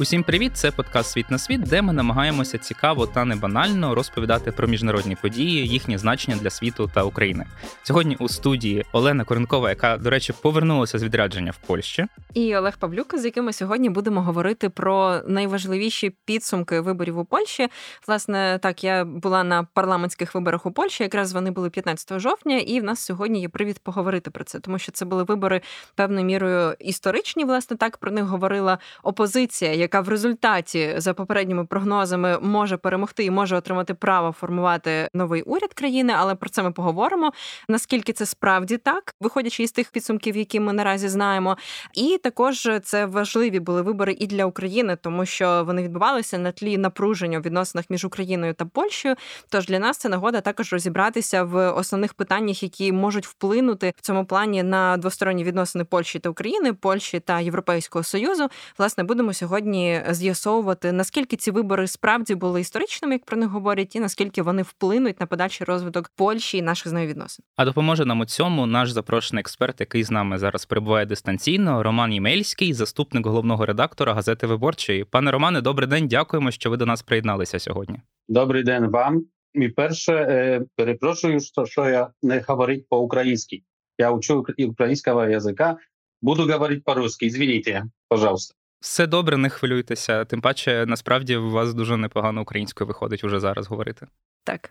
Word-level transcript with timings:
Усім 0.00 0.22
привіт! 0.22 0.52
Це 0.54 0.70
подкаст 0.70 1.10
Світ 1.10 1.30
на 1.30 1.38
світ, 1.38 1.60
де 1.60 1.82
ми 1.82 1.92
намагаємося 1.92 2.58
цікаво 2.58 3.06
та 3.06 3.24
не 3.24 3.36
банально 3.36 3.94
розповідати 3.94 4.52
про 4.52 4.68
міжнародні 4.68 5.16
події, 5.16 5.68
їхнє 5.68 5.98
значення 5.98 6.36
для 6.36 6.50
світу 6.50 6.90
та 6.94 7.02
України. 7.02 7.46
Сьогодні 7.82 8.16
у 8.20 8.28
студії 8.28 8.84
Олена 8.92 9.24
Коренкова, 9.24 9.68
яка, 9.68 9.96
до 9.96 10.10
речі, 10.10 10.34
повернулася 10.42 10.98
з 10.98 11.02
відрядження 11.04 11.50
в 11.50 11.66
Польщі, 11.66 12.06
і 12.34 12.56
Олег 12.56 12.78
Павлюк, 12.78 13.18
з 13.18 13.24
яким 13.24 13.44
ми 13.44 13.52
сьогодні 13.52 13.90
будемо 13.90 14.22
говорити 14.22 14.68
про 14.68 15.20
найважливіші 15.26 16.14
підсумки 16.24 16.80
виборів 16.80 17.18
у 17.18 17.24
Польщі. 17.24 17.68
Власне, 18.06 18.58
так 18.62 18.84
я 18.84 19.04
була 19.04 19.44
на 19.44 19.64
парламентських 19.64 20.34
виборах 20.34 20.66
у 20.66 20.72
Польщі. 20.72 21.02
Якраз 21.02 21.32
вони 21.32 21.50
були 21.50 21.70
15 21.70 22.20
жовтня, 22.20 22.58
і 22.58 22.80
в 22.80 22.84
нас 22.84 23.00
сьогодні 23.00 23.40
є 23.40 23.48
привід 23.48 23.78
поговорити 23.78 24.30
про 24.30 24.44
це, 24.44 24.60
тому 24.60 24.78
що 24.78 24.92
це 24.92 25.04
були 25.04 25.22
вибори 25.22 25.60
певною 25.94 26.26
мірою 26.26 26.76
історичні. 26.78 27.44
Власне, 27.44 27.76
так 27.76 27.96
про 27.96 28.10
них 28.10 28.24
говорила 28.24 28.78
опозиція 29.02 29.72
яка 29.88 30.00
в 30.00 30.08
результаті 30.08 30.94
за 30.96 31.14
попередніми 31.14 31.64
прогнозами 31.64 32.38
може 32.42 32.76
перемогти 32.76 33.24
і 33.24 33.30
може 33.30 33.56
отримати 33.56 33.94
право 33.94 34.32
формувати 34.32 35.08
новий 35.14 35.42
уряд 35.42 35.74
країни, 35.74 36.12
але 36.16 36.34
про 36.34 36.48
це 36.48 36.62
ми 36.62 36.72
поговоримо. 36.72 37.32
Наскільки 37.68 38.12
це 38.12 38.26
справді 38.26 38.76
так, 38.76 39.14
виходячи 39.20 39.62
із 39.62 39.72
тих 39.72 39.90
підсумків, 39.90 40.36
які 40.36 40.60
ми 40.60 40.72
наразі 40.72 41.08
знаємо, 41.08 41.56
і 41.94 42.18
також 42.22 42.68
це 42.82 43.06
важливі 43.06 43.60
були 43.60 43.82
вибори 43.82 44.16
і 44.18 44.26
для 44.26 44.44
України, 44.44 44.96
тому 44.96 45.26
що 45.26 45.64
вони 45.66 45.82
відбувалися 45.82 46.38
на 46.38 46.52
тлі 46.52 46.78
напруження 46.78 47.38
у 47.38 47.40
відносинах 47.40 47.90
між 47.90 48.04
Україною 48.04 48.54
та 48.54 48.64
Польщею. 48.64 49.14
Тож 49.48 49.66
для 49.66 49.78
нас 49.78 49.98
це 49.98 50.08
нагода 50.08 50.40
також 50.40 50.72
розібратися 50.72 51.42
в 51.42 51.70
основних 51.70 52.14
питаннях, 52.14 52.62
які 52.62 52.92
можуть 52.92 53.26
вплинути 53.26 53.92
в 53.96 54.00
цьому 54.00 54.24
плані 54.24 54.62
на 54.62 54.96
двосторонні 54.96 55.44
відносини 55.44 55.84
Польщі 55.84 56.18
та 56.18 56.30
України, 56.30 56.72
Польщі 56.72 57.20
та 57.20 57.40
Європейського 57.40 58.02
союзу. 58.02 58.48
Власне, 58.78 59.04
будемо 59.04 59.32
сьогодні 59.32 59.77
повинні 59.78 60.14
з'ясовувати, 60.14 60.92
наскільки 60.92 61.36
ці 61.36 61.50
вибори 61.50 61.86
справді 61.86 62.34
були 62.34 62.60
історичними, 62.60 63.14
як 63.14 63.24
про 63.24 63.36
них 63.36 63.48
говорять, 63.48 63.96
і 63.96 64.00
наскільки 64.00 64.42
вони 64.42 64.62
вплинуть 64.62 65.20
на 65.20 65.26
подальший 65.26 65.64
розвиток 65.64 66.10
Польщі 66.16 66.58
і 66.58 66.62
наших 66.62 66.88
з 66.88 66.92
нею 66.92 67.08
відносин. 67.08 67.44
А 67.56 67.64
допоможе 67.64 68.04
нам 68.04 68.20
у 68.20 68.24
цьому 68.24 68.66
наш 68.66 68.90
запрошений 68.90 69.40
експерт, 69.40 69.80
який 69.80 70.04
з 70.04 70.10
нами 70.10 70.38
зараз 70.38 70.66
перебуває 70.66 71.06
дистанційно. 71.06 71.82
Роман 71.82 72.12
Ємельський, 72.12 72.74
заступник 72.74 73.26
головного 73.26 73.66
редактора 73.66 74.14
газети 74.14 74.46
Виборчої. 74.46 75.04
Пане 75.04 75.30
Романе, 75.30 75.60
добрий 75.60 75.88
день. 75.88 76.08
Дякуємо, 76.08 76.50
що 76.50 76.70
ви 76.70 76.76
до 76.76 76.86
нас 76.86 77.02
приєдналися 77.02 77.58
сьогодні. 77.58 78.00
Добрий 78.28 78.62
день 78.62 78.90
вам. 78.90 79.24
І 79.54 79.68
перше 79.68 80.12
е, 80.12 80.62
перепрошую, 80.76 81.40
що 81.64 81.88
я 81.88 82.10
не 82.22 82.44
говорить 82.48 82.86
по-українськи. 82.88 83.62
Я 83.98 84.10
учу 84.10 84.44
українського 84.58 85.24
язика. 85.24 85.76
Буду 86.22 86.52
говорити 86.52 86.82
по-русски. 86.84 87.26
Извините, 87.26 87.84
пожалуйста. 88.08 88.57
Все 88.80 89.06
добре, 89.06 89.36
не 89.36 89.50
хвилюйтеся. 89.50 90.24
Тим 90.24 90.40
паче, 90.40 90.84
насправді 90.86 91.36
у 91.36 91.50
вас 91.50 91.74
дуже 91.74 91.96
непогано 91.96 92.42
українською 92.42 92.88
виходить 92.88 93.24
уже 93.24 93.40
зараз 93.40 93.66
говорити. 93.66 94.06
Так 94.48 94.70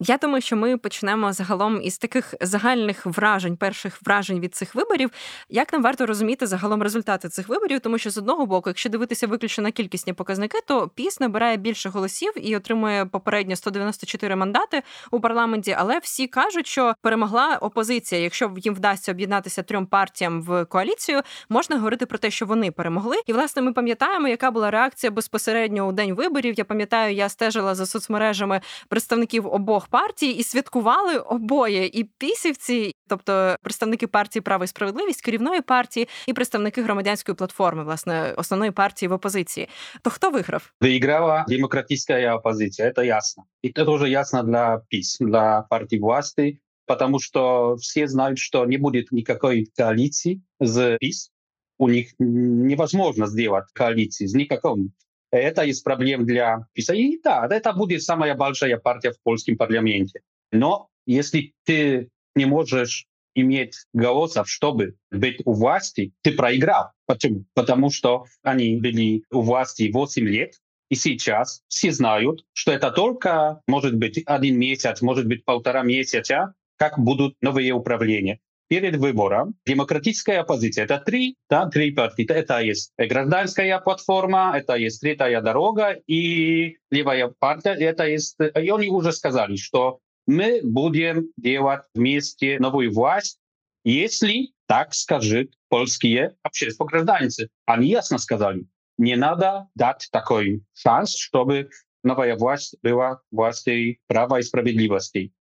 я 0.00 0.16
думаю, 0.16 0.42
що 0.42 0.56
ми 0.56 0.76
почнемо 0.76 1.32
загалом 1.32 1.82
із 1.82 1.98
таких 1.98 2.34
загальних 2.40 3.06
вражень, 3.06 3.56
перших 3.56 4.02
вражень 4.02 4.40
від 4.40 4.54
цих 4.54 4.74
виборів. 4.74 5.10
Як 5.48 5.72
нам 5.72 5.82
варто 5.82 6.06
розуміти 6.06 6.46
загалом 6.46 6.82
результати 6.82 7.28
цих 7.28 7.48
виборів? 7.48 7.80
Тому 7.80 7.98
що 7.98 8.10
з 8.10 8.18
одного 8.18 8.46
боку, 8.46 8.70
якщо 8.70 8.88
дивитися 8.88 9.26
виключно 9.26 9.64
на 9.64 9.70
кількісні 9.70 10.12
показники, 10.12 10.58
то 10.66 10.88
піс 10.88 11.20
набирає 11.20 11.56
більше 11.56 11.88
голосів 11.88 12.32
і 12.48 12.56
отримує 12.56 13.06
попередньо 13.06 13.56
194 13.56 14.36
мандати 14.36 14.82
у 15.10 15.20
парламенті. 15.20 15.74
Але 15.78 15.98
всі 15.98 16.26
кажуть, 16.26 16.66
що 16.66 16.94
перемогла 17.02 17.58
опозиція. 17.60 18.20
Якщо 18.20 18.54
їм 18.56 18.74
вдасться 18.74 19.12
об'єднатися 19.12 19.62
трьом 19.62 19.86
партіям 19.86 20.42
в 20.42 20.64
коаліцію, 20.64 21.22
можна 21.48 21.76
говорити 21.76 22.06
про 22.06 22.18
те, 22.18 22.30
що 22.30 22.46
вони 22.46 22.70
перемогли. 22.70 23.16
І 23.26 23.32
власне 23.32 23.47
ми 23.56 23.72
пам'ятаємо, 23.72 24.28
яка 24.28 24.50
була 24.50 24.70
реакція 24.70 25.10
безпосередньо 25.10 25.88
у 25.88 25.92
день 25.92 26.14
виборів. 26.14 26.54
Я 26.58 26.64
пам'ятаю, 26.64 27.14
я 27.14 27.28
стежила 27.28 27.74
за 27.74 27.86
соцмережами 27.86 28.60
представників 28.88 29.46
обох 29.46 29.88
партій 29.88 30.30
і 30.30 30.42
святкували 30.42 31.18
обоє 31.18 31.86
і 31.86 32.04
пісівці, 32.04 32.92
тобто 33.08 33.56
представники 33.62 34.06
партії 34.06 34.42
Право 34.42 34.64
і 34.64 34.66
справедливість, 34.66 35.22
керівної 35.22 35.60
партії, 35.60 36.08
і 36.26 36.32
представники 36.32 36.82
громадянської 36.82 37.36
платформи, 37.36 37.84
власне, 37.84 38.34
основної 38.36 38.70
партії 38.70 39.08
в 39.08 39.12
опозиції. 39.12 39.68
То 40.02 40.10
хто 40.10 40.30
виграв? 40.30 40.72
Виграла 40.80 41.44
демократична 41.48 42.34
опозиція, 42.34 42.92
це 42.92 43.06
ясно. 43.06 43.44
І 43.62 43.72
це 43.72 43.84
дуже 43.84 44.10
ясно 44.10 44.42
для 44.42 44.82
ПІС, 44.88 45.18
для 45.20 45.66
партії 45.70 46.00
власти, 46.00 46.58
потому 46.86 47.20
что 47.20 47.74
все 47.76 48.08
знают, 48.08 48.38
что 48.38 48.66
не 48.66 48.78
будет 48.78 49.12
никакой 49.12 49.70
коалиции 49.76 50.40
с 50.62 50.98
ПИС. 51.00 51.30
У 51.78 51.88
них 51.88 52.12
невозможно 52.18 53.26
сделать 53.26 53.66
коалиции 53.72 54.26
с 54.26 54.34
никаким 54.34 54.92
Это 55.30 55.62
есть 55.62 55.84
проблем 55.84 56.26
для 56.26 56.66
ПИСа. 56.72 56.94
И 56.94 57.20
да, 57.22 57.46
это 57.50 57.72
будет 57.72 58.02
самая 58.02 58.34
большая 58.34 58.78
партия 58.78 59.12
в 59.12 59.20
польском 59.22 59.56
парламенте. 59.56 60.20
Но 60.50 60.88
если 61.06 61.52
ты 61.64 62.08
не 62.34 62.46
можешь 62.46 63.06
иметь 63.34 63.74
голосов, 63.92 64.48
чтобы 64.48 64.96
быть 65.10 65.40
у 65.44 65.52
власти, 65.52 66.12
ты 66.22 66.32
проиграл. 66.32 66.90
Почему? 67.06 67.44
Потому 67.54 67.90
что 67.90 68.24
они 68.42 68.76
были 68.80 69.22
у 69.30 69.42
власти 69.42 69.90
8 69.92 70.26
лет, 70.26 70.54
и 70.90 70.94
сейчас 70.94 71.62
все 71.68 71.92
знают, 71.92 72.44
что 72.52 72.72
это 72.72 72.90
только, 72.90 73.60
может 73.66 73.94
быть, 73.94 74.22
один 74.24 74.58
месяц, 74.58 75.02
может 75.02 75.26
быть, 75.26 75.44
полтора 75.44 75.82
месяца, 75.82 76.54
как 76.76 76.98
будут 76.98 77.36
новые 77.40 77.72
управления 77.72 78.40
перед 78.68 78.96
выбором 78.96 79.54
демократическая 79.66 80.40
оппозиция. 80.40 80.84
Это 80.84 80.98
три, 80.98 81.36
да, 81.50 81.68
три 81.68 81.90
партии. 81.90 82.30
Это 82.30 82.60
есть 82.60 82.92
гражданская 82.96 83.78
платформа, 83.80 84.54
это 84.56 84.74
есть 84.74 85.00
третья 85.00 85.40
дорога 85.40 85.96
и 86.06 86.76
левая 86.90 87.32
партия. 87.38 87.72
Это 87.72 88.06
есть, 88.06 88.36
и 88.38 88.70
они 88.70 88.88
уже 88.88 89.12
сказали, 89.12 89.56
что 89.56 89.98
мы 90.26 90.60
будем 90.62 91.28
делать 91.36 91.82
вместе 91.94 92.58
новую 92.60 92.92
власть, 92.92 93.38
если 93.84 94.52
так 94.66 94.92
скажет 94.92 95.54
польские 95.68 96.36
общественные 96.42 96.88
гражданцы. 96.90 97.48
Они 97.64 97.88
ясно 97.88 98.18
сказали, 98.18 98.66
не 98.98 99.16
надо 99.16 99.68
дать 99.74 100.08
такой 100.12 100.62
шанс, 100.74 101.16
чтобы 101.16 101.70
новая 102.02 102.36
власть 102.36 102.76
была 102.82 103.20
властью 103.30 103.96
права 104.06 104.40
и 104.40 104.42
справедливости 104.42 105.32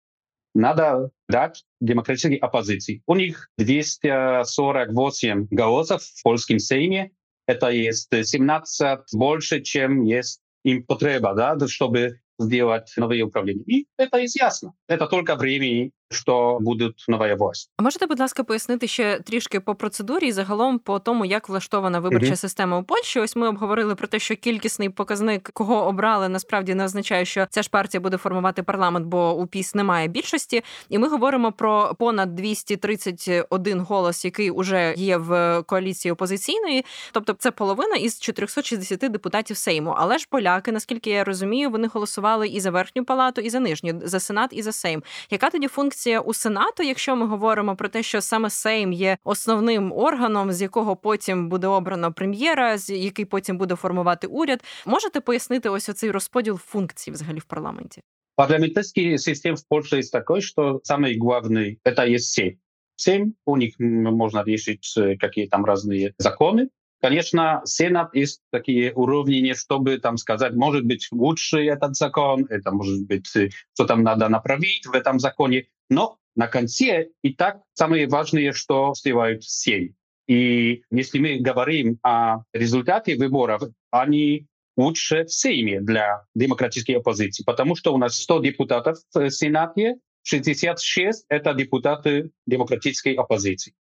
надо 0.58 1.12
дать 1.30 1.64
демократической 1.80 2.38
оппозиции. 2.38 3.04
У 3.06 3.16
них 3.16 3.50
248 3.58 5.48
голосов 5.52 6.02
в 6.02 6.24
польском 6.24 6.60
Сейме. 6.60 7.12
Это 7.46 7.70
есть 7.70 8.10
17 8.12 9.14
больше, 9.14 9.62
чем 9.62 10.04
есть 10.04 10.42
им 10.64 10.84
потреба, 10.84 11.34
да, 11.34 11.58
чтобы 11.68 12.20
сделать 12.40 12.92
новые 12.98 13.24
управления. 13.24 13.64
И 13.64 13.88
это 13.98 14.18
есть 14.18 14.36
ясно. 14.36 14.74
Это 14.88 15.08
только 15.08 15.36
времени 15.36 15.92
що 16.10 16.58
буде 16.62 16.90
нова 17.08 17.36
власть. 17.36 17.72
А 17.78 17.84
можете, 17.84 18.08
будь 18.08 18.20
ласка, 18.20 18.44
пояснити 18.44 18.88
ще 18.88 19.20
трішки 19.20 19.60
по 19.60 19.76
процедурі 19.76 20.28
і 20.28 20.32
загалом 20.32 20.80
по 20.80 21.00
тому, 21.00 21.26
як 21.26 21.50
влаштована 21.50 22.00
виборча 22.00 22.28
mm-hmm. 22.28 22.36
система 22.36 22.80
у 22.80 22.84
Польщі? 22.84 23.20
Ось 23.20 23.36
ми 23.36 23.48
обговорили 23.48 23.96
про 23.96 24.08
те, 24.08 24.20
що 24.20 24.36
кількісний 24.36 24.90
показник, 24.90 25.50
кого 25.54 25.88
обрали, 25.88 26.30
насправді 26.30 26.76
не 26.76 26.86
означає, 26.86 27.26
що 27.26 27.48
ця 27.50 27.62
ж 27.62 27.70
партія 27.70 28.02
буде 28.02 28.18
формувати 28.18 28.64
парламент, 28.64 29.06
бо 29.06 29.36
у 29.36 29.48
ПІС 29.48 29.76
немає 29.76 30.08
більшості. 30.08 30.64
І 30.90 30.98
ми 30.98 31.08
говоримо 31.08 31.52
про 31.52 31.96
понад 32.00 32.36
231 32.36 33.80
голос, 33.80 34.26
який 34.26 34.52
уже 34.52 34.94
є 34.98 35.18
в 35.18 35.62
коаліції 35.62 36.12
опозиційної, 36.12 36.86
тобто 37.12 37.34
це 37.34 37.52
половина 37.52 37.96
із 37.96 38.20
460 38.20 39.00
депутатів 39.00 39.58
Сейму. 39.58 39.94
Але 39.98 40.18
ж 40.18 40.28
поляки, 40.30 40.72
наскільки 40.72 41.10
я 41.10 41.24
розумію, 41.24 41.70
вони 41.70 41.88
голосували 41.88 42.48
і 42.48 42.60
за 42.60 42.72
верхню 42.72 43.06
палату, 43.06 43.42
і 43.42 43.50
за 43.50 43.60
нижню, 43.60 44.02
за 44.04 44.20
сенат, 44.20 44.50
і 44.54 44.62
за 44.62 44.72
Сейм. 44.72 45.04
Яка 45.30 45.50
тоді 45.50 45.68
функція? 45.68 45.97
функція 45.97 46.21
у 46.21 46.35
Сенату, 46.35 46.83
якщо 46.83 47.17
ми 47.17 47.27
говоримо 47.27 47.77
про 47.77 47.89
те, 47.89 48.03
що 48.03 48.21
саме 48.21 48.51
Сейм 48.51 48.93
є 48.93 49.17
основним 49.25 49.93
органом, 49.93 50.53
з 50.53 50.63
якого 50.63 50.97
потім 50.97 51.49
буде 51.49 51.67
обрано 51.67 52.13
прем'єра, 52.13 52.79
з 52.79 52.91
який 52.91 53.25
потім 53.25 53.59
буде 53.59 53.77
формувати 53.77 54.27
уряд, 54.27 54.65
можете 54.87 55.21
пояснити 55.21 55.69
ось 55.69 55.89
оцей 55.89 56.11
розподіл 56.11 56.59
функцій 56.59 57.11
взагалі 57.11 57.39
в 57.39 57.45
парламенті? 57.45 58.03
Парламентарский 58.37 59.19
систем 59.19 59.57
в 59.57 59.63
Польше 59.69 59.99
есть 59.99 60.13
такой, 60.13 60.41
что 60.41 60.81
самый 60.85 61.19
главный 61.19 61.79
это 61.85 62.07
есть 62.15 62.33
семь. 62.33 62.57
Семь, 62.97 63.33
у 63.47 63.57
них 63.57 63.75
можно 63.79 64.45
решить 64.45 64.99
какие 65.21 65.47
там 65.47 65.65
разные 65.65 66.13
законы, 66.19 66.69
Конечно, 67.03 67.63
Сенат 67.65 68.15
есть 68.15 68.43
такие 68.53 68.93
уровни, 68.95 69.53
чтобы 69.55 69.99
там 69.99 70.17
сказать, 70.17 70.55
может 70.55 70.85
быть, 70.85 71.09
лучше 71.11 71.59
этот 71.65 71.97
закон, 71.97 72.47
это 72.49 72.71
может 72.71 73.09
быть, 73.09 73.27
что 73.27 73.85
там 73.87 74.05
надо 74.05 74.29
направить 74.29 74.87
в 74.87 74.95
этом 74.95 75.19
законе. 75.19 75.67
Но 75.90 76.18
на 76.36 76.48
конце 76.48 77.10
и 77.24 77.34
так 77.34 77.62
самое 77.74 78.08
важное, 78.08 78.54
что 78.54 78.94
сделают 78.96 79.44
семь. 79.44 79.94
И 80.28 80.84
если 80.92 81.20
мы 81.20 81.40
говорим 81.40 82.00
о 82.04 82.44
результате 82.54 83.16
выборов, 83.16 83.64
они 83.92 84.46
лучше 84.76 85.26
в 85.26 85.32
Сейме 85.32 85.80
для 85.82 86.24
демократической 86.36 86.94
оппозиции, 86.94 87.44
потому 87.44 87.76
что 87.76 87.94
у 87.94 87.98
нас 87.98 88.16
100 88.22 88.42
депутатов 88.42 88.98
в 89.14 89.30
Сенате, 89.30 89.98
66— 90.24 91.26
это 91.30 91.54
депутаты 91.54 92.32
демократической 92.46 93.14
оппозиции. 93.14 93.74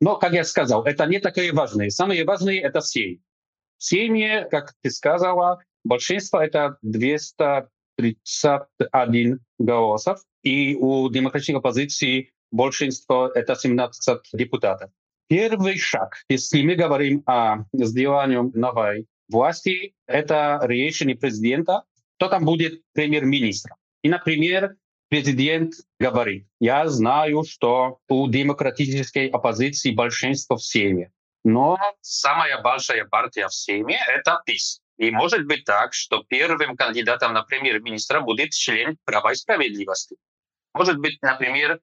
Но, 0.00 0.16
как 0.16 0.32
я 0.32 0.42
сказал, 0.44 0.84
это 0.84 1.06
не 1.06 1.20
такое 1.20 1.52
важное. 1.52 1.90
Самое 1.90 2.24
важное— 2.24 2.58
это 2.62 2.80
семь. 2.80 3.18
В 3.78 3.84
Сейме, 3.84 4.46
как 4.50 4.74
ты 4.82 4.90
сказала, 4.90 5.60
большинство 5.84 6.42
это 6.42 6.78
231 6.82 9.38
голосов, 9.58 10.20
и 10.46 10.76
у 10.76 11.08
демократической 11.10 11.56
оппозиции 11.56 12.30
большинство 12.52 13.26
это 13.26 13.56
17 13.56 14.20
депутатов. 14.32 14.90
Первый 15.28 15.76
шаг, 15.76 16.22
если 16.28 16.62
мы 16.62 16.76
говорим 16.76 17.24
о 17.26 17.64
сделании 17.72 18.38
новой 18.56 19.06
власти, 19.28 19.94
это 20.06 20.60
решение 20.62 21.16
президента, 21.16 21.82
кто 22.16 22.28
там 22.28 22.44
будет 22.44 22.80
премьер-министром. 22.92 23.76
И, 24.02 24.08
например, 24.08 24.76
президент 25.08 25.72
говорит, 25.98 26.46
я 26.60 26.86
знаю, 26.88 27.42
что 27.42 27.98
у 28.08 28.28
демократической 28.28 29.26
оппозиции 29.26 29.90
большинство 29.90 30.56
в 30.56 30.62
Сейме, 30.62 31.10
но 31.42 31.76
самая 32.02 32.62
большая 32.62 33.04
партия 33.04 33.48
в 33.48 33.54
Сейме— 33.54 33.98
это 34.08 34.40
ПИС. 34.46 34.80
И 34.96 35.10
может 35.10 35.44
быть 35.44 35.64
так, 35.64 35.92
что 35.92 36.22
первым 36.22 36.76
кандидатом 36.76 37.32
на 37.32 37.42
премьер-министра 37.42 38.20
будет 38.20 38.52
член 38.52 38.96
права 39.04 39.32
и 39.32 39.34
справедливости. 39.34 40.16
Может 40.76 40.98
быть, 40.98 41.16
например, 41.22 41.80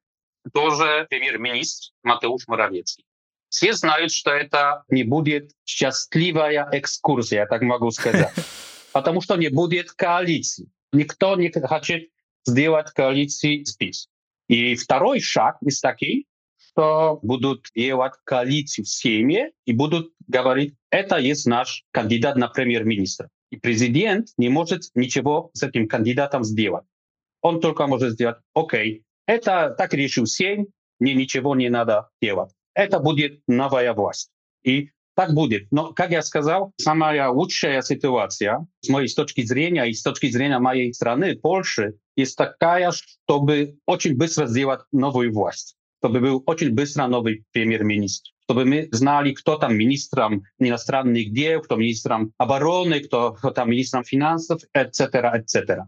тоже 0.54 1.08
премьер-министр 1.10 1.94
Матеуш 2.04 2.48
Моровецкий. 2.48 3.06
Все 3.50 3.74
знают, 3.74 4.12
что 4.12 4.30
это 4.30 4.84
не 4.88 5.04
будет 5.04 5.52
счастливая 5.66 6.70
экскурсия, 6.72 7.40
я 7.40 7.46
так 7.48 7.64
могу 7.64 7.90
сказать. 7.90 8.32
Потому 8.94 9.22
что 9.22 9.36
не 9.36 9.50
будет 9.50 9.92
коалиции. 9.94 10.68
Никто 10.92 11.36
не 11.36 11.52
хочет 11.52 12.10
сделать 12.46 12.92
коалиции 12.92 13.64
с 13.64 13.76
ПИС. 13.76 14.10
И 14.48 14.76
второй 14.76 15.22
шаг 15.22 15.58
из 15.62 15.80
таких, 15.80 16.26
что 16.60 17.18
будут 17.24 17.66
делать 17.74 18.14
коалицию 18.26 18.86
в 18.86 18.90
семье 18.90 19.54
и 19.66 19.74
будут 19.74 20.14
говорить, 20.28 20.76
это 20.92 21.18
есть 21.18 21.48
наш 21.48 21.84
кандидат 21.90 22.36
на 22.36 22.48
премьер-министра. 22.48 23.30
И 23.50 23.58
президент 23.58 24.28
не 24.38 24.50
может 24.50 24.84
ничего 24.94 25.50
с 25.54 25.64
этим 25.64 25.88
кандидатом 25.88 26.44
сделать. 26.44 26.86
Он 27.44 27.60
только 27.60 27.86
может 27.86 28.14
сделать, 28.14 28.38
окей, 28.56 29.04
это 29.28 29.76
так 29.78 29.94
решил 29.94 30.26
семь, 30.26 30.66
мне 31.00 31.14
ничего 31.14 31.56
не 31.56 31.70
надо 31.70 32.10
делать. 32.22 32.52
Это 32.74 33.00
будет 33.00 33.42
новая 33.48 33.94
власть. 33.94 34.32
И 34.64 34.90
так 35.16 35.34
будет. 35.34 35.68
Но, 35.72 35.94
как 35.94 36.10
я 36.10 36.24
сказал, 36.24 36.72
самая 36.78 37.30
лучшая 37.30 37.84
ситуация, 37.84 38.66
с 38.82 38.90
моей 38.90 39.14
точки 39.14 39.44
зрения 39.44 39.84
и 39.86 39.94
с 39.94 40.02
точки 40.02 40.32
зрения 40.32 40.58
моей 40.58 40.92
страны, 40.94 41.36
Польши, 41.36 41.94
есть 42.16 42.36
такая, 42.36 42.92
чтобы 42.92 43.78
очень 43.86 44.18
быстро 44.18 44.48
сделать 44.48 44.82
новую 44.92 45.32
власть 45.32 45.76
чтобы 46.04 46.20
был 46.20 46.44
очень 46.48 46.74
быстро 46.74 47.08
новый 47.08 47.46
премьер-министр, 47.54 48.32
чтобы 48.44 48.66
мы 48.66 48.90
знали, 48.92 49.32
кто 49.32 49.56
там 49.56 49.74
министром 49.78 50.44
иностранных 50.60 51.32
дел, 51.32 51.62
кто 51.62 51.78
министром 51.78 52.34
обороны, 52.38 53.00
кто, 53.00 53.32
кто 53.32 53.52
там 53.52 53.72
министром 53.72 54.04
финансов, 54.04 54.62
etc., 54.74 55.32
etc. 55.34 55.84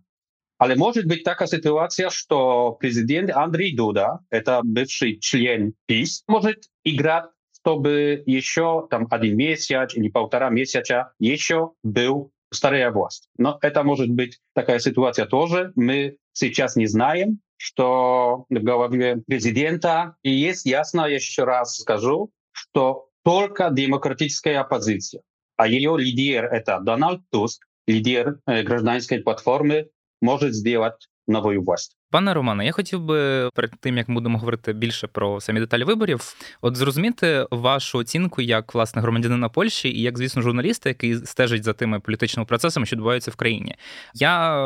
Але 0.58 0.76
может 0.76 1.06
быть 1.06 1.24
такая 1.24 1.48
ситуация, 1.48 2.10
что 2.10 2.72
президент 2.80 3.30
Андрей 3.32 3.76
Дуда, 3.76 4.20
это 4.30 4.62
бывший 4.64 5.20
член 5.20 5.74
ПИС, 5.86 6.24
может 6.28 6.70
играть, 6.84 7.26
чтобы 7.60 8.24
еще 8.26 8.88
там 8.90 9.08
один 9.10 9.36
месяц 9.36 9.96
или 9.96 10.10
полтора 10.10 10.50
месяца 10.50 11.12
еще 11.20 11.72
был 11.84 12.32
старая 12.52 12.92
власть. 12.92 13.28
Но 13.38 13.58
это 13.62 13.84
может 13.84 14.10
быть 14.10 14.40
такая 14.54 14.80
ситуация 14.80 15.26
тоже. 15.26 15.74
Мы 15.76 16.18
сейчас 16.32 16.76
не 16.76 16.88
знаем, 16.88 17.40
что 17.58 18.46
в 18.50 18.64
голове 18.64 19.18
президента. 19.28 20.16
И 20.24 20.32
есть 20.32 20.66
ясно, 20.66 21.02
я 21.02 21.16
еще 21.16 21.44
раз 21.44 21.78
скажу, 21.78 22.32
что 22.52 23.10
только 23.24 23.70
демократическая 23.72 24.60
оппозиция, 24.60 25.22
а 25.58 25.68
ее 25.68 25.98
лидер— 25.98 26.46
это 26.52 26.80
Дональд 26.80 27.22
Туск, 27.32 27.68
лідер 27.90 28.38
гражданської 28.46 29.22
платформи, 29.22 29.88
може 30.26 30.54
зробити 30.54 30.96
новою 31.28 31.62
власть. 31.62 31.98
Пане 32.12 32.34
Романе, 32.34 32.66
я 32.66 32.72
хотів 32.72 33.02
би 33.02 33.50
перед 33.56 33.72
тим 33.80 33.98
як 33.98 34.12
будемо 34.12 34.38
говорити 34.38 34.74
більше 34.74 35.08
про 35.08 35.42
самі 35.42 35.60
деталі 35.60 35.84
виборів, 35.84 36.36
от 36.62 36.76
зрозуміти 36.76 37.48
вашу 37.52 37.98
оцінку 37.98 38.42
як 38.42 38.76
власне 38.76 39.02
громадянина 39.02 39.50
Польщі 39.50 39.90
і 39.90 40.02
як, 40.02 40.18
звісно, 40.18 40.42
журналіста, 40.42 40.90
який 40.90 41.16
стежить 41.16 41.64
за 41.64 41.74
тими 41.74 42.00
політичними 42.00 42.46
процесами, 42.46 42.86
що 42.86 42.96
відбуваються 42.96 43.32
в 43.32 43.36
країні. 43.36 43.76
Я 44.14 44.58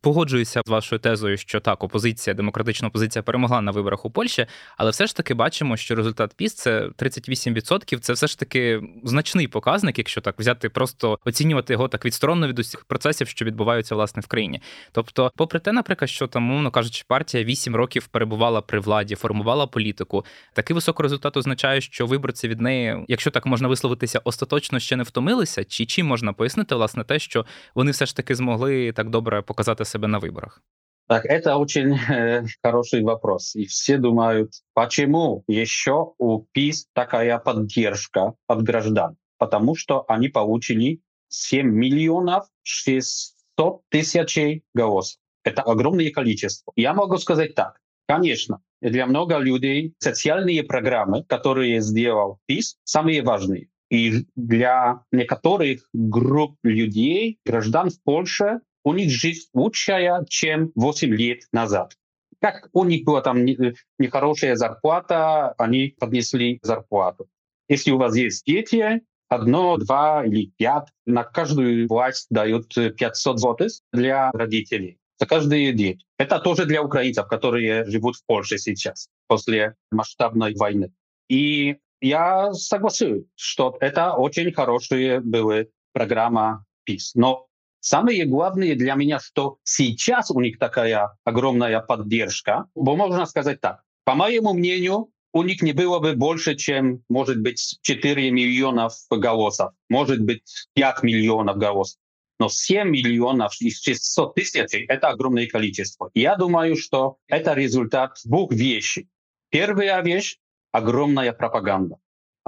Погоджуюся 0.00 0.62
з 0.66 0.70
вашою 0.70 0.98
тезою, 0.98 1.36
що 1.36 1.60
так, 1.60 1.84
опозиція, 1.84 2.34
демократична 2.34 2.88
опозиція 2.88 3.22
перемогла 3.22 3.60
на 3.60 3.70
виборах 3.70 4.04
у 4.04 4.10
Польщі, 4.10 4.46
але 4.76 4.90
все 4.90 5.06
ж 5.06 5.16
таки 5.16 5.34
бачимо, 5.34 5.76
що 5.76 5.94
результат 5.94 6.34
ПІС 6.36 6.54
це 6.54 6.88
38%. 6.88 7.98
Це 7.98 8.12
все 8.12 8.26
ж 8.26 8.38
таки 8.38 8.82
значний 9.04 9.48
показник, 9.48 9.98
якщо 9.98 10.20
так 10.20 10.38
взяти, 10.38 10.68
просто 10.68 11.18
оцінювати 11.24 11.72
його 11.72 11.88
так 11.88 12.04
відсторонно 12.04 12.48
від 12.48 12.58
усіх 12.58 12.84
процесів, 12.84 13.28
що 13.28 13.44
відбуваються 13.44 13.94
власне 13.94 14.22
в 14.22 14.26
країні. 14.26 14.62
Тобто, 14.92 15.32
попри 15.36 15.60
те, 15.60 15.72
наприклад, 15.72 16.10
що 16.10 16.26
там, 16.26 16.42
мовно 16.42 16.70
кажучи, 16.70 17.04
партія 17.08 17.44
8 17.44 17.76
років 17.76 18.06
перебувала 18.06 18.60
при 18.60 18.80
владі, 18.80 19.14
формувала 19.14 19.66
політику. 19.66 20.24
Такий 20.52 20.74
високий 20.74 21.02
результат 21.02 21.36
означає, 21.36 21.80
що 21.80 22.06
виборці 22.06 22.48
від 22.48 22.60
неї, 22.60 23.04
якщо 23.08 23.30
так 23.30 23.46
можна 23.46 23.68
висловитися, 23.68 24.20
остаточно 24.24 24.78
ще 24.80 24.96
не 24.96 25.02
втомилися, 25.02 25.64
чи 25.64 25.86
чим 25.86 26.06
можна 26.06 26.32
пояснити 26.32 26.74
власне 26.74 27.04
те, 27.04 27.18
що 27.18 27.46
вони 27.74 27.90
все 27.90 28.06
ж 28.06 28.16
таки 28.16 28.34
змогли 28.34 28.92
так 28.92 29.10
добре 29.10 29.42
показати 29.42 29.84
себя 29.88 30.08
на 30.08 30.20
выборах? 30.20 30.62
Так, 31.08 31.24
это 31.24 31.56
очень 31.56 31.94
э, 31.94 32.44
хороший 32.62 33.02
вопрос. 33.02 33.56
И 33.56 33.64
все 33.64 33.96
думают, 33.96 34.52
почему 34.74 35.42
еще 35.48 36.12
у 36.18 36.46
ПИС 36.52 36.86
такая 36.92 37.38
поддержка 37.38 38.34
от 38.46 38.62
граждан? 38.62 39.16
Потому 39.38 39.74
что 39.74 40.04
они 40.06 40.28
получили 40.28 41.00
7 41.28 41.66
миллионов 41.66 42.46
600 42.62 43.80
тысяч 43.88 44.62
голосов. 44.74 45.18
Это 45.44 45.62
огромное 45.62 46.10
количество. 46.10 46.72
Я 46.76 46.92
могу 46.92 47.16
сказать 47.16 47.54
так. 47.54 47.80
Конечно, 48.06 48.60
для 48.82 49.06
много 49.06 49.38
людей 49.38 49.94
социальные 49.98 50.62
программы, 50.62 51.24
которые 51.24 51.80
сделал 51.80 52.38
ПИС, 52.46 52.76
самые 52.84 53.22
важные. 53.22 53.68
И 53.90 54.26
для 54.36 55.00
некоторых 55.10 55.88
групп 55.94 56.56
людей, 56.62 57.38
граждан 57.46 57.88
в 57.88 58.02
Польше, 58.02 58.60
у 58.88 58.94
них 58.94 59.10
жизнь 59.10 59.48
лучшая, 59.52 60.24
чем 60.30 60.72
8 60.74 61.14
лет 61.14 61.42
назад. 61.52 61.94
Как 62.40 62.70
у 62.72 62.84
них 62.84 63.04
была 63.04 63.20
там 63.20 63.44
нехорошая 63.44 64.56
зарплата, 64.56 65.52
они 65.58 65.94
поднесли 66.00 66.58
зарплату. 66.62 67.28
Если 67.68 67.90
у 67.90 67.98
вас 67.98 68.16
есть 68.16 68.46
дети, 68.46 69.02
одно, 69.28 69.76
два 69.76 70.24
или 70.24 70.50
пять, 70.56 70.88
на 71.04 71.22
каждую 71.22 71.86
власть 71.86 72.28
дают 72.30 72.74
500 72.74 73.38
злотых 73.38 73.72
для 73.92 74.30
родителей 74.30 74.96
за 75.18 75.26
каждый 75.26 75.70
день. 75.74 76.02
Это 76.16 76.38
тоже 76.38 76.64
для 76.64 76.82
украинцев, 76.82 77.26
которые 77.26 77.84
живут 77.84 78.16
в 78.16 78.24
Польше 78.24 78.56
сейчас, 78.56 79.10
после 79.26 79.74
масштабной 79.90 80.54
войны. 80.54 80.92
И 81.28 81.76
я 82.00 82.54
согласен, 82.54 83.26
что 83.34 83.76
это 83.80 84.14
очень 84.14 84.50
хорошая 84.50 85.20
была 85.20 85.64
программа 85.92 86.64
ПИС. 86.84 87.14
Но 87.14 87.47
Самое 87.80 88.24
главное 88.24 88.74
для 88.74 88.94
меня, 88.94 89.20
что 89.20 89.58
сейчас 89.62 90.30
у 90.30 90.40
них 90.40 90.58
такая 90.58 91.16
огромная 91.24 91.80
поддержка, 91.80 92.66
бо 92.74 92.96
можно 92.96 93.24
сказать 93.26 93.60
так. 93.60 93.82
По 94.04 94.14
моему 94.14 94.52
мнению, 94.52 95.10
у 95.32 95.42
них 95.42 95.62
не 95.62 95.72
было 95.72 95.98
бы 95.98 96.14
больше, 96.14 96.56
чем, 96.56 97.02
может 97.08 97.40
быть, 97.40 97.78
4 97.82 98.30
миллионов 98.30 98.94
голосов, 99.10 99.72
может 99.88 100.20
быть, 100.20 100.42
5 100.74 101.02
миллионов 101.02 101.56
голосов. 101.58 102.00
Но 102.40 102.48
7 102.48 102.88
миллионов 102.88 103.60
из 103.60 103.80
600 103.82 104.34
тысяч— 104.34 104.74
это 104.88 105.08
огромное 105.08 105.46
количество. 105.46 106.10
Я 106.14 106.36
думаю, 106.36 106.76
что 106.76 107.18
это 107.26 107.52
результат 107.52 108.16
двух 108.24 108.52
вещей. 108.52 109.08
Первая 109.50 110.00
вещь— 110.02 110.38
огромная 110.72 111.32
пропаганда. 111.32 111.96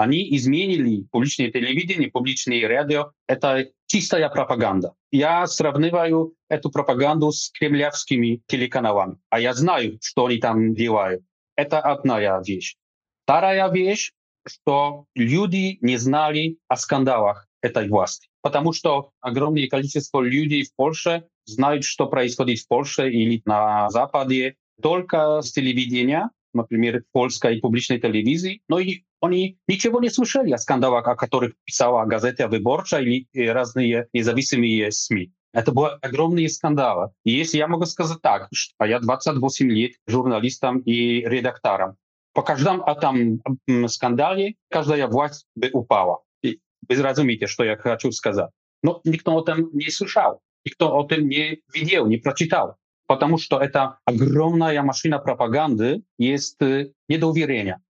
Они 0.00 0.34
изменили 0.34 1.02
публичное 1.10 1.50
телевидение, 1.50 2.10
публичное 2.10 2.66
радио. 2.66 3.12
Это 3.28 3.66
чистая 3.86 4.30
пропаганда. 4.30 4.94
Я 5.12 5.46
сравниваю 5.46 6.32
эту 6.48 6.70
пропаганду 6.70 7.30
с 7.32 7.50
кремлевскими 7.50 8.40
телеканалами. 8.46 9.18
А 9.28 9.38
я 9.38 9.52
знаю, 9.52 9.98
что 10.00 10.24
они 10.24 10.38
там 10.38 10.74
делают. 10.74 11.22
Это 11.54 11.80
одна 11.80 12.18
вещь. 12.40 12.76
Вторая 13.24 13.70
вещь, 13.70 14.12
что 14.46 15.04
люди 15.14 15.76
не 15.82 15.98
знали 15.98 16.56
о 16.66 16.76
скандалах 16.76 17.46
этой 17.60 17.86
власти. 17.86 18.30
Потому 18.40 18.72
что 18.72 19.10
огромное 19.20 19.68
количество 19.68 20.22
людей 20.22 20.64
в 20.64 20.74
Польше 20.76 21.24
знают, 21.44 21.84
что 21.84 22.06
происходит 22.06 22.60
в 22.60 22.68
Польше 22.68 23.10
или 23.10 23.42
на 23.44 23.90
Западе 23.90 24.54
только 24.80 25.42
с 25.42 25.52
телевидения, 25.52 26.30
например, 26.54 27.04
польской 27.12 27.60
публичной 27.60 28.00
телевизии, 28.00 28.62
но 28.66 28.78
и 28.78 29.02
они 29.20 29.58
ничего 29.68 30.00
не 30.00 30.10
слышали 30.10 30.52
о 30.52 30.58
скандалах, 30.58 31.06
о 31.06 31.16
которых 31.16 31.54
писала 31.64 32.04
газета 32.06 32.48
«Выборча» 32.48 32.98
или 32.98 33.26
разные 33.46 34.08
независимые 34.12 34.90
СМИ. 34.90 35.32
Это 35.52 35.72
были 35.72 35.98
огромные 36.00 36.48
скандалы. 36.48 37.10
И 37.24 37.32
если 37.32 37.58
я 37.58 37.66
могу 37.66 37.84
сказать 37.84 38.22
так, 38.22 38.48
что 38.52 38.84
я 38.84 39.00
28 39.00 39.70
лет 39.70 39.92
журналистом 40.06 40.78
и 40.80 41.22
редактором, 41.22 41.96
по 42.32 42.42
каждому 42.42 42.84
этом 42.84 43.40
скандале 43.88 44.54
каждая 44.70 45.08
власть 45.08 45.46
бы 45.56 45.70
упала. 45.72 46.20
И 46.42 46.60
Вы 46.88 47.02
разумеете, 47.02 47.46
что 47.48 47.64
я 47.64 47.76
хочу 47.76 48.12
сказать. 48.12 48.50
Но 48.82 49.00
никто 49.04 49.36
о 49.36 49.42
этом 49.42 49.70
не 49.72 49.90
слышал, 49.90 50.40
никто 50.64 50.96
о 50.96 51.04
этом 51.04 51.28
не 51.28 51.60
видел, 51.74 52.06
не 52.06 52.18
прочитал. 52.18 52.76
Потому 53.06 53.38
что 53.38 53.60
это 53.60 53.98
огромная 54.04 54.80
машина 54.82 55.18
пропаганды, 55.18 56.04
есть 56.16 56.60
недоверие. 57.08 57.80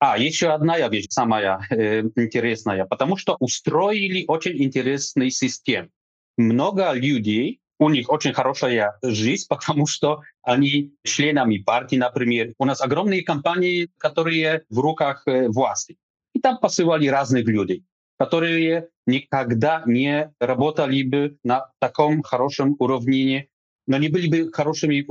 А, 0.00 0.16
еще 0.16 0.50
одна 0.50 0.88
вещь 0.88 1.06
самая 1.10 1.60
э, 1.70 2.02
интересная, 2.14 2.84
потому 2.84 3.16
что 3.16 3.36
устроили 3.40 4.24
очень 4.28 4.62
интересный 4.62 5.30
систем. 5.30 5.90
Много 6.36 6.92
людей, 6.92 7.60
у 7.80 7.88
них 7.90 8.08
очень 8.08 8.32
хорошая 8.32 8.96
жизнь, 9.02 9.46
потому 9.48 9.86
что 9.86 10.22
они 10.42 10.92
членами 11.02 11.58
партии, 11.58 11.96
например. 11.96 12.52
У 12.58 12.64
нас 12.64 12.80
огромные 12.80 13.22
компании, 13.22 13.88
которые 13.98 14.62
в 14.70 14.78
руках 14.78 15.22
э, 15.26 15.48
власти. 15.48 15.96
И 16.32 16.40
там 16.40 16.58
посылали 16.58 17.08
разных 17.08 17.46
людей, 17.46 17.84
которые 18.18 18.88
никогда 19.06 19.82
не 19.84 20.32
работали 20.38 21.02
бы 21.02 21.38
на 21.42 21.72
таком 21.80 22.22
хорошем 22.22 22.76
уровне 22.78 23.48
но 23.88 23.96
не 23.96 24.08
были 24.08 24.28
бы 24.28 24.52
хорошими 24.52 25.02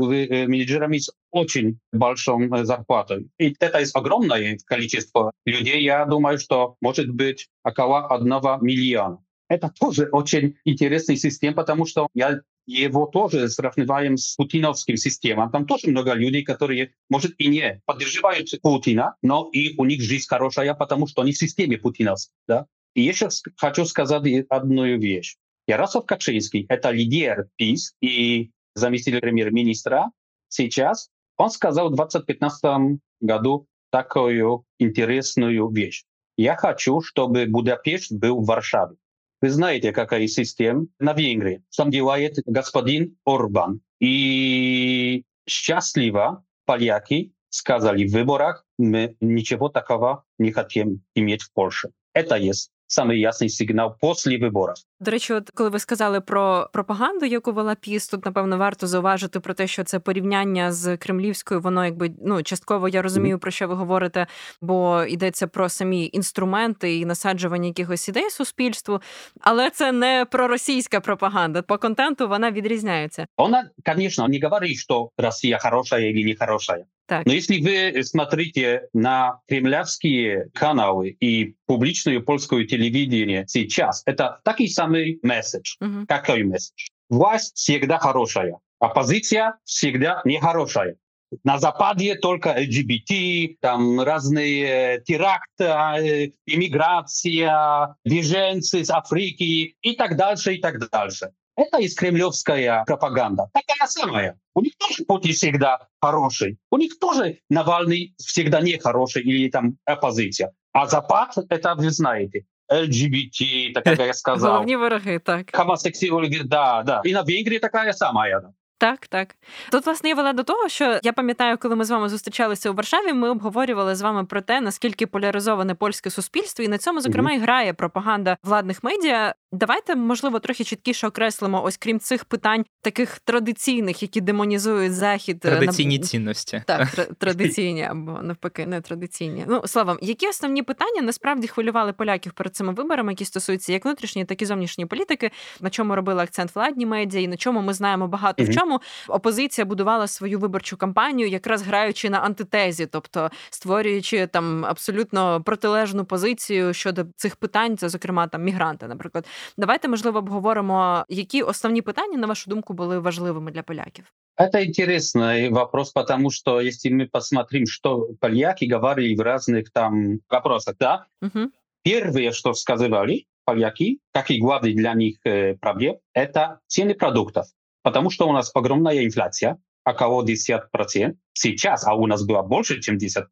менеджерами 0.45 0.99
с 0.99 1.11
очень 1.37 1.79
большой 1.91 2.49
зарплатой. 2.63 3.29
И 3.37 3.55
это 3.59 3.79
есть 3.79 3.95
огромное 3.95 4.57
количество 4.65 5.31
людей. 5.45 5.83
Я 5.83 6.05
думаю, 6.05 6.37
что 6.37 6.75
может 6.81 7.09
быть 7.09 7.47
около 7.63 8.07
одного 8.07 8.57
миллиона. 8.61 9.19
Это 9.49 9.71
тоже 9.79 10.09
очень 10.11 10.55
интересный 10.65 11.15
систем, 11.15 11.53
потому 11.53 11.85
что 11.85 12.07
я 12.13 12.41
его 12.65 13.05
тоже 13.05 13.47
сравниваем 13.47 14.17
с 14.17 14.35
путиновским 14.35 14.97
системой. 14.97 15.49
Там 15.51 15.65
тоже 15.65 15.89
много 15.89 16.13
людей, 16.13 16.43
которые, 16.43 16.91
может, 17.09 17.33
и 17.37 17.47
не 17.47 17.81
поддерживают 17.85 18.49
Путина, 18.61 19.15
но 19.21 19.49
и 19.53 19.73
у 19.77 19.85
них 19.85 20.01
жизнь 20.01 20.25
хорошая, 20.27 20.73
потому 20.73 21.07
что 21.07 21.21
они 21.21 21.31
в 21.31 21.37
системе 21.37 21.77
путиновской. 21.77 22.35
Да? 22.47 22.65
И 22.93 23.01
еще 23.01 23.29
хочу 23.55 23.85
сказать 23.85 24.45
одну 24.49 24.85
вещь. 24.97 25.37
Ярослав 25.65 26.05
Качинский— 26.05 26.65
это 26.69 26.91
лидер 26.91 27.47
ПИС, 27.55 27.93
и 28.01 28.51
заместитель 28.75 29.21
премьер-министра 29.21 30.11
сейчас, 30.49 31.09
он 31.37 31.49
сказал 31.49 31.89
в 31.89 31.95
2015 31.95 32.99
году 33.21 33.67
такую 33.91 34.65
интересную 34.79 35.69
вещь. 35.69 36.03
Я 36.37 36.55
хочу, 36.55 37.01
чтобы 37.01 37.45
Будапешт 37.45 38.11
был 38.11 38.41
в 38.41 38.45
Варшаве. 38.45 38.95
Вы 39.41 39.49
знаете, 39.49 39.91
какая 39.91 40.27
система 40.27 40.87
на 40.99 41.13
Венгрии. 41.13 41.63
Там 41.75 41.91
делает 41.91 42.37
господин 42.45 43.17
Орбан. 43.25 43.81
И 43.99 45.23
счастливо 45.47 46.43
поляки 46.65 47.33
сказали 47.49 48.07
в 48.07 48.11
выборах, 48.11 48.65
мы 48.77 49.15
ничего 49.21 49.69
такого 49.69 50.23
не 50.37 50.51
хотим 50.51 51.01
иметь 51.15 51.43
в 51.43 51.53
Польше. 51.53 51.89
Это 52.13 52.35
есть 52.35 52.71
самий 52.87 53.19
ясний 53.19 53.49
сигнал 53.49 53.97
після 54.01 54.37
виборів. 54.37 54.75
До 55.00 55.10
речі, 55.10 55.32
от 55.32 55.50
коли 55.50 55.68
ви 55.68 55.78
сказали 55.78 56.20
про 56.20 56.70
пропаганду, 56.72 57.26
яку 57.26 57.52
вела 57.52 57.74
піс, 57.74 58.08
тут 58.08 58.24
напевно 58.24 58.58
варто 58.58 58.86
зауважити 58.86 59.40
про 59.40 59.54
те, 59.54 59.66
що 59.66 59.84
це 59.84 59.98
порівняння 59.98 60.72
з 60.72 60.96
кремлівською, 60.96 61.60
воно 61.60 61.84
якби 61.84 62.10
ну 62.24 62.42
частково 62.42 62.88
я 62.88 63.02
розумію 63.02 63.36
mm-hmm. 63.36 63.40
про 63.40 63.50
що 63.50 63.68
ви 63.68 63.74
говорите, 63.74 64.26
бо 64.60 65.04
йдеться 65.04 65.46
про 65.46 65.68
самі 65.68 66.10
інструменти 66.12 66.96
і 66.96 67.04
насаджування 67.04 67.66
якихось 67.66 68.08
ідей 68.08 68.30
суспільству, 68.30 69.00
але 69.40 69.70
це 69.70 69.92
не 69.92 70.26
про 70.30 70.48
російська 70.48 71.00
пропаганда. 71.00 71.62
По 71.62 71.78
контенту 71.78 72.28
вона 72.28 72.50
відрізняється. 72.50 73.26
Вона, 73.38 73.70
звісно, 73.96 74.28
не 74.28 74.40
говорить, 74.42 74.76
що 74.76 75.10
Росія 75.18 75.58
хороша 75.58 75.96
або 75.96 76.18
не 76.18 76.36
хороша. 76.38 76.78
Так. 77.06 77.26
Но 77.26 77.32
если 77.32 77.60
вы 77.60 78.02
смотрите 78.04 78.88
на 78.94 79.40
кремлевские 79.46 80.48
каналы 80.54 81.10
и 81.20 81.56
публичное 81.66 82.20
польское 82.20 82.64
телевидение 82.64 83.44
сейчас, 83.48 84.02
это 84.06 84.40
такой 84.44 84.68
Самый 84.87 85.19
месседж. 85.21 85.75
Угу. 85.81 86.05
Какой 86.07 86.43
месседж? 86.43 86.87
Власть 87.09 87.55
всегда 87.55 87.99
хорошая, 87.99 88.59
оппозиция 88.79 89.57
всегда 89.63 90.21
нехорошая. 90.25 90.95
На 91.43 91.59
Западе 91.59 92.15
только 92.15 92.55
ЛГБТ, 92.57 93.59
там 93.59 93.99
разные 93.99 95.01
теракты, 95.01 96.33
иммиграция, 96.45 97.95
беженцы 98.05 98.79
из 98.79 98.89
Африки 98.89 99.75
и 99.81 99.95
так 99.95 100.15
дальше, 100.15 100.55
и 100.55 100.61
так 100.61 100.89
дальше. 100.89 101.31
Это 101.57 101.79
из 101.79 101.95
кремлевская 101.95 102.85
пропаганда. 102.85 103.49
Такая 103.51 103.87
самая. 103.87 104.39
У 104.53 104.61
них 104.61 104.73
тоже 104.77 105.03
Путин 105.05 105.33
всегда 105.33 105.87
хороший. 105.99 106.59
У 106.71 106.77
них 106.77 106.97
тоже 106.99 107.39
Навальный 107.49 108.13
всегда 108.17 108.61
не 108.61 108.77
хороший 108.77 109.23
или 109.23 109.49
там 109.49 109.77
оппозиция. 109.83 110.53
А 110.71 110.85
Запад, 110.85 111.33
это 111.49 111.75
вы 111.75 111.89
знаете, 111.89 112.45
ЛГБТ, 112.72 113.74
так 113.74 113.84
как 113.84 113.98
я 113.98 114.14
сказал. 114.14 114.52
Головні 114.52 114.76
вороги, 114.76 115.18
так. 115.18 115.52
Homosexuality, 115.52 116.44
да, 116.44 116.82
да. 116.82 117.02
И 117.04 117.12
на 117.12 117.22
Венгрии 117.22 117.58
такая 117.58 117.92
самая. 117.92 118.52
Так, 118.77 119.07
так. 119.07 119.35
Тут, 119.71 119.85
власне, 119.85 120.09
я 120.09 120.15
вела 120.15 120.33
до 120.33 120.43
того, 120.43 120.69
що 120.69 120.99
я 121.03 121.13
пам'ятаю, 121.13 121.57
коли 121.57 121.75
ми 121.75 121.85
з 121.85 121.89
вами 121.89 122.09
зустрічалися 122.09 122.71
у 122.71 122.73
Варшаві, 122.73 123.13
ми 123.13 123.29
обговорювали 123.29 123.95
з 123.95 124.01
вами 124.01 124.25
про 124.25 124.41
те, 124.41 124.61
наскільки 124.61 125.07
поляризоване 125.07 125.75
польське 125.75 126.09
суспільство, 126.09 126.65
і 126.65 126.67
на 126.67 126.77
цьому, 126.77 127.01
зокрема, 127.01 127.31
і 127.31 127.39
грає 127.39 127.73
пропаганда 127.73 128.37
владних 128.43 128.83
медіа. 128.83 129.33
Давайте, 129.51 129.95
можливо, 129.95 130.39
трохи 130.39 130.63
чіткіше 130.63 131.07
окреслимо, 131.07 131.63
ось 131.63 131.77
крім 131.77 131.99
цих 131.99 132.25
питань, 132.25 132.65
таких 132.81 133.19
традиційних, 133.19 134.01
які 134.01 134.21
демонізують 134.21 134.93
захід 134.93 135.37
е, 135.45 135.49
традиційні 135.49 135.99
на... 135.99 136.05
цінності. 136.05 136.63
Так, 136.65 136.89
традиційні 137.17 137.83
або 137.83 138.19
навпаки, 138.21 138.65
не 138.65 138.81
традиційні. 138.81 139.45
Ну 139.47 139.61
словом, 139.65 139.97
які 140.01 140.27
основні 140.27 140.63
питання 140.63 141.01
насправді 141.01 141.47
хвилювали 141.47 141.93
поляків 141.93 142.33
перед 142.33 142.55
цими 142.55 142.73
виборами, 142.73 143.11
які 143.11 143.25
стосуються 143.25 143.73
як 143.73 143.85
внутрішньої, 143.85 144.25
так 144.25 144.41
і 144.41 144.45
зовнішньої 144.45 144.85
політики, 144.85 145.31
на 145.59 145.69
чому 145.69 145.95
робили 145.95 146.23
акцент 146.23 146.55
владні 146.55 146.85
медіа, 146.85 147.21
і 147.21 147.27
на 147.27 147.37
чому 147.37 147.61
ми 147.61 147.73
знаємо 147.73 148.07
багато 148.07 148.43
в 148.43 148.53
чому 148.53 148.66
опозиція 149.08 149.64
будувала 149.64 150.06
свою 150.06 150.38
виборчу 150.38 150.76
кампанію, 150.76 151.28
якраз 151.28 151.62
граючи 151.62 152.10
на 152.10 152.18
антитезі, 152.18 152.86
тобто 152.86 153.30
створюючи 153.50 154.26
там 154.26 154.64
абсолютно 154.64 155.42
протилежну 155.42 156.04
позицію 156.04 156.74
щодо 156.74 157.04
цих 157.16 157.36
питань, 157.36 157.76
це 157.76 157.88
зокрема 157.88 158.26
там 158.26 158.42
мігранти, 158.42 158.88
наприклад. 158.88 159.26
Давайте 159.56 159.88
можливо 159.88 160.18
обговоримо, 160.18 161.04
які 161.08 161.42
основні 161.42 161.82
питання, 161.82 162.18
на 162.18 162.26
вашу 162.26 162.50
думку, 162.50 162.74
були 162.74 162.98
важливими 162.98 163.50
для 163.50 163.62
поляків. 163.62 164.04
Это 164.36 164.64
интересный 164.64 165.50
вопрос, 165.50 165.92
потому 165.92 166.30
что 166.30 166.60
если 166.60 166.88
мы 166.88 167.06
посмотрим, 167.06 167.66
что 167.66 168.08
поляки 168.18 168.64
говорили 168.64 169.14
в 169.14 169.20
разных 169.20 169.70
там 169.72 170.20
вопросах, 170.30 170.76
да, 170.80 171.06
угу. 171.20 171.50
первое, 171.82 172.32
что 172.32 172.54
сказали 172.54 173.26
поляки, 173.44 173.98
как 174.12 174.30
и 174.30 174.40
главный 174.40 174.74
для 174.74 174.94
них 174.94 175.18
э, 175.24 175.54
проблем, 175.56 175.96
это 176.14 176.60
цены 176.66 176.94
продуктов. 176.94 177.46
Потому 177.87 178.09
что 178.09 178.27
у 178.27 178.33
нас 178.33 178.51
огромная 178.53 179.05
инфляция, 179.05 179.59
около 179.85 180.21
10% 180.25 181.15
сейчас, 181.31 181.87
а 181.87 181.93
у 181.93 182.05
нас 182.05 182.25
было 182.25 182.41
больше, 182.41 182.81
чем 182.81 182.97
10%. 182.97 183.27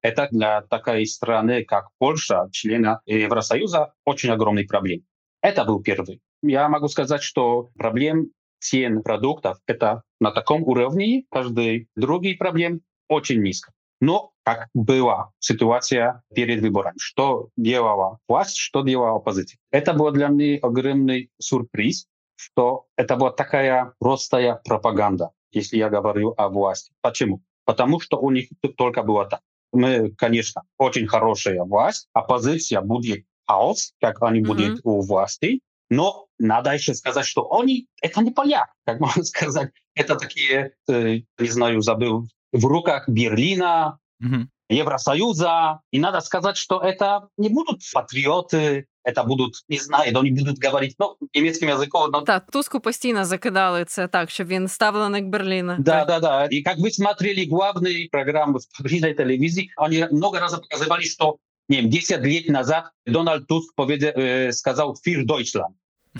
Это 0.00 0.28
для 0.30 0.62
такой 0.62 1.06
страны, 1.06 1.64
как 1.64 1.88
Польша, 1.98 2.48
члена 2.52 3.00
Евросоюза, 3.06 3.94
очень 4.04 4.30
огромный 4.30 4.64
проблем. 4.64 5.00
Это 5.42 5.64
был 5.64 5.82
первый. 5.82 6.20
Я 6.40 6.68
могу 6.68 6.86
сказать, 6.86 7.20
что 7.20 7.70
проблем 7.76 8.28
цен 8.60 9.02
продуктов 9.02 9.58
это 9.66 10.02
на 10.20 10.30
таком 10.30 10.62
уровне, 10.62 11.24
каждый 11.28 11.88
другой 11.96 12.36
проблем 12.36 12.82
очень 13.08 13.42
низко. 13.42 13.72
Но 14.00 14.30
как 14.44 14.68
была 14.72 15.30
ситуация 15.40 16.22
перед 16.32 16.60
выборами, 16.60 16.94
что 17.00 17.48
делала 17.56 18.20
власть, 18.28 18.56
что 18.56 18.82
делала 18.82 19.16
оппозиция. 19.16 19.58
Это 19.72 19.94
был 19.94 20.12
для 20.12 20.28
меня 20.28 20.60
огромный 20.62 21.28
сюрприз, 21.40 22.06
что 22.36 22.86
это 22.96 23.16
была 23.16 23.30
такая 23.30 23.94
простая 23.98 24.60
пропаганда, 24.64 25.30
если 25.50 25.76
я 25.76 25.88
говорю 25.88 26.34
о 26.36 26.48
власти. 26.48 26.92
Почему? 27.00 27.42
Потому 27.64 28.00
что 28.00 28.18
у 28.18 28.30
них 28.30 28.48
только 28.76 29.02
было 29.02 29.26
так. 29.26 29.40
Мы, 29.72 30.10
конечно, 30.12 30.62
очень 30.78 31.06
хорошая 31.06 31.64
власть, 31.64 32.08
оппозиция 32.12 32.80
будет 32.80 33.24
хаос, 33.46 33.92
как 34.00 34.22
они 34.22 34.40
mm-hmm. 34.40 34.46
будут 34.46 34.80
у 34.84 35.00
власти, 35.00 35.60
но 35.90 36.26
надо 36.38 36.72
еще 36.72 36.94
сказать, 36.94 37.26
что 37.26 37.52
они, 37.52 37.88
это 38.00 38.20
не 38.22 38.30
поляк, 38.30 38.70
как 38.84 39.00
можно 39.00 39.22
сказать, 39.24 39.72
это 39.94 40.16
такие, 40.16 40.72
э, 40.88 41.20
не 41.38 41.48
знаю, 41.48 41.80
забыл, 41.80 42.28
в 42.52 42.64
руках 42.64 43.08
Берлина, 43.08 43.98
mm-hmm. 44.22 44.46
Евросоюза. 44.68 45.80
И 45.92 45.98
надо 45.98 46.20
сказать, 46.20 46.56
что 46.56 46.80
это 46.80 47.28
не 47.36 47.48
будут 47.48 47.82
патриоты, 47.92 48.86
это 49.05 49.23
будут, 49.23 49.53
не 49.69 49.77
знаю, 49.77 50.11
вони 50.13 50.31
будуть 50.31 50.65
говорити 50.65 50.95
ну, 50.99 51.15
німецьким 51.35 51.69
язиком. 51.69 52.09
Но... 52.11 52.21
Так, 52.21 52.51
Туску 52.51 52.79
постійно 52.79 53.25
закидали 53.25 53.85
це 53.85 54.07
так, 54.07 54.29
щоб 54.29 54.47
він 54.47 54.67
ставленик 54.67 55.25
Берліна. 55.25 55.77
Да, 55.79 56.05
так. 56.05 56.07
да, 56.07 56.19
да. 56.19 56.55
И 56.57 56.61
как 56.61 56.77
вы 56.77 56.91
смотрели 56.91 57.45
главные 57.45 58.09
программы 58.11 58.59
в 58.59 58.77
публичной 58.77 59.13
телевизии, 59.13 59.69
они 59.77 60.07
много 60.11 60.39
раз 60.39 60.53
показывали, 60.53 61.03
что 61.03 61.37
не 61.69 61.81
10 61.81 62.25
лет 62.25 62.49
назад 62.49 62.83
Дональд 63.05 63.47
Туск 63.47 63.75
поведел, 63.75 64.11
э, 64.15 64.51
сказал 64.51 64.95
«Фир 65.03 65.25
Deutschland». 65.25 65.73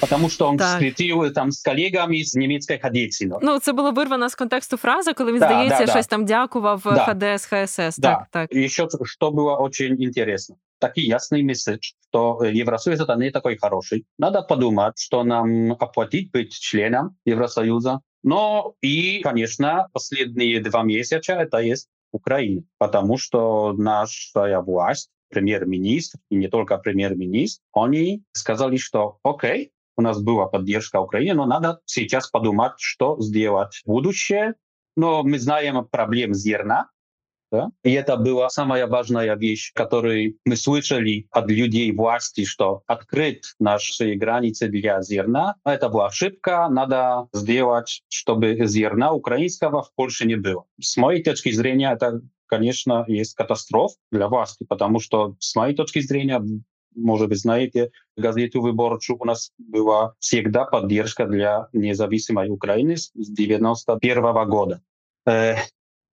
Тому 0.09 0.29
що 0.29 0.51
він 0.51 0.57
встретив 0.57 1.33
там 1.33 1.51
з 1.51 1.63
колегами 1.63 2.23
з 2.23 2.35
німецької 2.35 2.79
кадеці. 2.79 3.31
Ну, 3.41 3.59
це 3.59 3.73
було 3.73 3.91
вирвано 3.91 4.29
з 4.29 4.35
контексту 4.35 4.77
фраза, 4.77 5.13
коли 5.13 5.31
він, 5.31 5.39
да, 5.39 5.45
здається, 5.45 5.85
да, 5.85 5.91
щось 5.91 6.07
да. 6.07 6.09
там 6.09 6.25
дякував 6.25 6.81
да. 6.85 7.05
ХДС, 7.05 7.45
ХСС. 7.45 7.97
Да. 7.97 8.15
Так, 8.15 8.27
так. 8.31 8.55
І 8.55 8.69
ще, 8.69 8.87
що 9.03 9.31
було 9.31 9.69
дуже 9.69 9.95
цікаво, 10.11 10.57
такой 10.78 11.04
ясный 11.04 11.42
месседж, 11.42 11.92
что 12.08 12.42
Евросоюз 12.44 13.00
это 13.00 13.14
не 13.16 13.30
такой 13.30 13.56
хороший. 13.56 14.06
Надо 14.18 14.42
подумать, 14.42 14.98
что 14.98 15.24
нам 15.24 15.72
оплатить 15.72 16.30
быть 16.30 16.52
членом 16.52 17.16
Евросоюза. 17.24 18.00
Но 18.22 18.74
и, 18.80 19.20
конечно, 19.22 19.88
последние 19.92 20.60
два 20.60 20.82
месяца 20.82 21.34
это 21.34 21.58
есть 21.58 21.88
Украина, 22.12 22.62
потому 22.78 23.18
что 23.18 23.72
наша 23.72 24.60
власть, 24.60 25.10
премьер-министр, 25.28 26.18
и 26.30 26.36
не 26.36 26.48
только 26.48 26.78
премьер-министр, 26.78 27.62
они 27.72 28.22
сказали, 28.32 28.76
что 28.76 29.18
окей, 29.22 29.72
у 29.96 30.02
нас 30.02 30.20
была 30.20 30.46
поддержка 30.46 31.00
Украины, 31.00 31.34
но 31.34 31.46
надо 31.46 31.80
сейчас 31.84 32.28
подумать, 32.28 32.74
что 32.78 33.20
сделать 33.20 33.82
в 33.84 33.86
будущее. 33.86 34.54
Но 34.96 35.22
мы 35.22 35.38
знаем 35.38 35.84
проблем 35.86 36.34
зерна, 36.34 36.90
да? 37.50 37.70
И 37.84 37.92
это 37.92 38.16
была 38.16 38.48
самая 38.50 38.86
важная 38.86 39.34
вещь, 39.36 39.72
которую 39.74 40.36
мы 40.44 40.56
слышали 40.56 41.26
от 41.30 41.50
людей 41.50 41.92
власти, 41.92 42.44
что 42.44 42.82
открыть 42.86 43.54
наши 43.58 44.14
границы 44.14 44.68
для 44.68 45.00
зерна. 45.02 45.56
Это 45.64 45.88
была 45.88 46.06
ошибка, 46.06 46.68
надо 46.68 47.28
сделать, 47.32 48.02
чтобы 48.08 48.66
зерна 48.66 49.12
украинского 49.12 49.82
в 49.82 49.92
Польше 49.94 50.26
не 50.26 50.36
было. 50.36 50.64
С 50.80 50.96
моей 50.96 51.22
точки 51.22 51.50
зрения, 51.50 51.92
это 51.92 52.20
конечно, 52.46 53.04
есть 53.08 53.34
катастроф 53.34 53.92
для 54.10 54.28
власти, 54.28 54.64
потому 54.68 55.00
что, 55.00 55.36
с 55.40 55.54
моей 55.56 55.74
точки 55.74 56.00
зрения, 56.00 56.42
может 56.94 57.28
быть, 57.28 57.40
знаете, 57.40 57.90
газету 58.16 58.62
«Выборчу» 58.62 59.16
у 59.18 59.24
нас 59.24 59.52
была 59.58 60.14
всегда 60.18 60.64
поддержка 60.64 61.26
для 61.26 61.68
независимой 61.72 62.48
Украины 62.48 62.96
с 62.96 63.10
1991 63.10 64.48
года. 64.48 64.80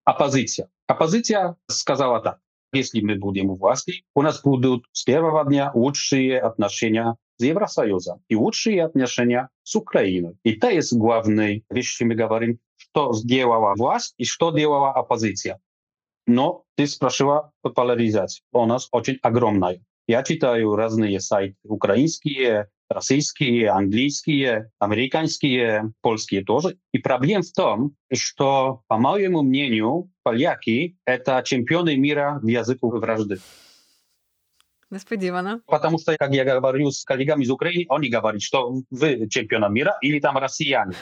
Оппозиция. 0.04 0.68
Оппозиция 0.86 1.56
сказала 1.68 2.20
так. 2.20 2.40
Если 2.72 3.02
мы 3.02 3.16
будем 3.16 3.50
у 3.50 3.56
власти, 3.56 4.04
у 4.14 4.22
нас 4.22 4.40
будут 4.42 4.86
с 4.92 5.04
первого 5.04 5.44
дня 5.44 5.70
лучшие 5.74 6.40
отношения 6.40 7.16
с 7.36 7.44
Евросоюзом 7.44 8.22
и 8.28 8.34
лучшие 8.34 8.84
отношения 8.84 9.48
с 9.62 9.76
Украиной. 9.76 10.36
И 10.42 10.52
это 10.52 10.70
есть 10.70 10.94
главная 10.94 11.62
вещь, 11.70 12.00
мы 12.00 12.14
говорим, 12.14 12.58
что 12.76 13.12
сделала 13.12 13.74
власть 13.76 14.14
и 14.16 14.24
что 14.24 14.50
делала 14.50 14.90
оппозиция. 14.90 15.60
Но 16.26 16.64
ты 16.76 16.86
спрашивала 16.86 17.52
поляризацию. 17.62 18.44
У 18.52 18.64
нас 18.64 18.88
очень 18.90 19.18
огромная. 19.22 19.80
Я 20.08 20.22
читаю 20.22 20.74
разные 20.74 21.20
сайты, 21.20 21.56
украинские, 21.64 22.68
российские, 22.88 23.70
английские, 23.70 24.70
американские, 24.78 25.92
польские 26.00 26.44
тоже. 26.44 26.76
И 26.92 26.98
проблема 26.98 27.42
в 27.42 27.52
том, 27.52 27.94
что, 28.12 28.82
по 28.88 28.98
моему 28.98 29.42
мнению, 29.42 30.10
поляки— 30.22 30.96
это 31.04 31.42
чемпионы 31.44 31.96
мира 31.96 32.38
в 32.42 32.46
языку 32.46 32.90
вражды. 32.90 33.38
Несподівано. 34.92 35.62
Потому 35.66 35.98
что, 35.98 36.14
как 36.18 36.34
я 36.34 36.44
говорю 36.44 36.90
с 36.90 37.04
коллегами 37.04 37.44
из 37.44 37.50
Украины, 37.50 37.86
они 37.88 38.10
говорят, 38.10 38.42
что 38.42 38.82
вы 38.90 39.26
чемпион 39.30 39.72
мира 39.72 39.96
или 40.02 40.20
там 40.20 40.36
россияне. 40.36 40.92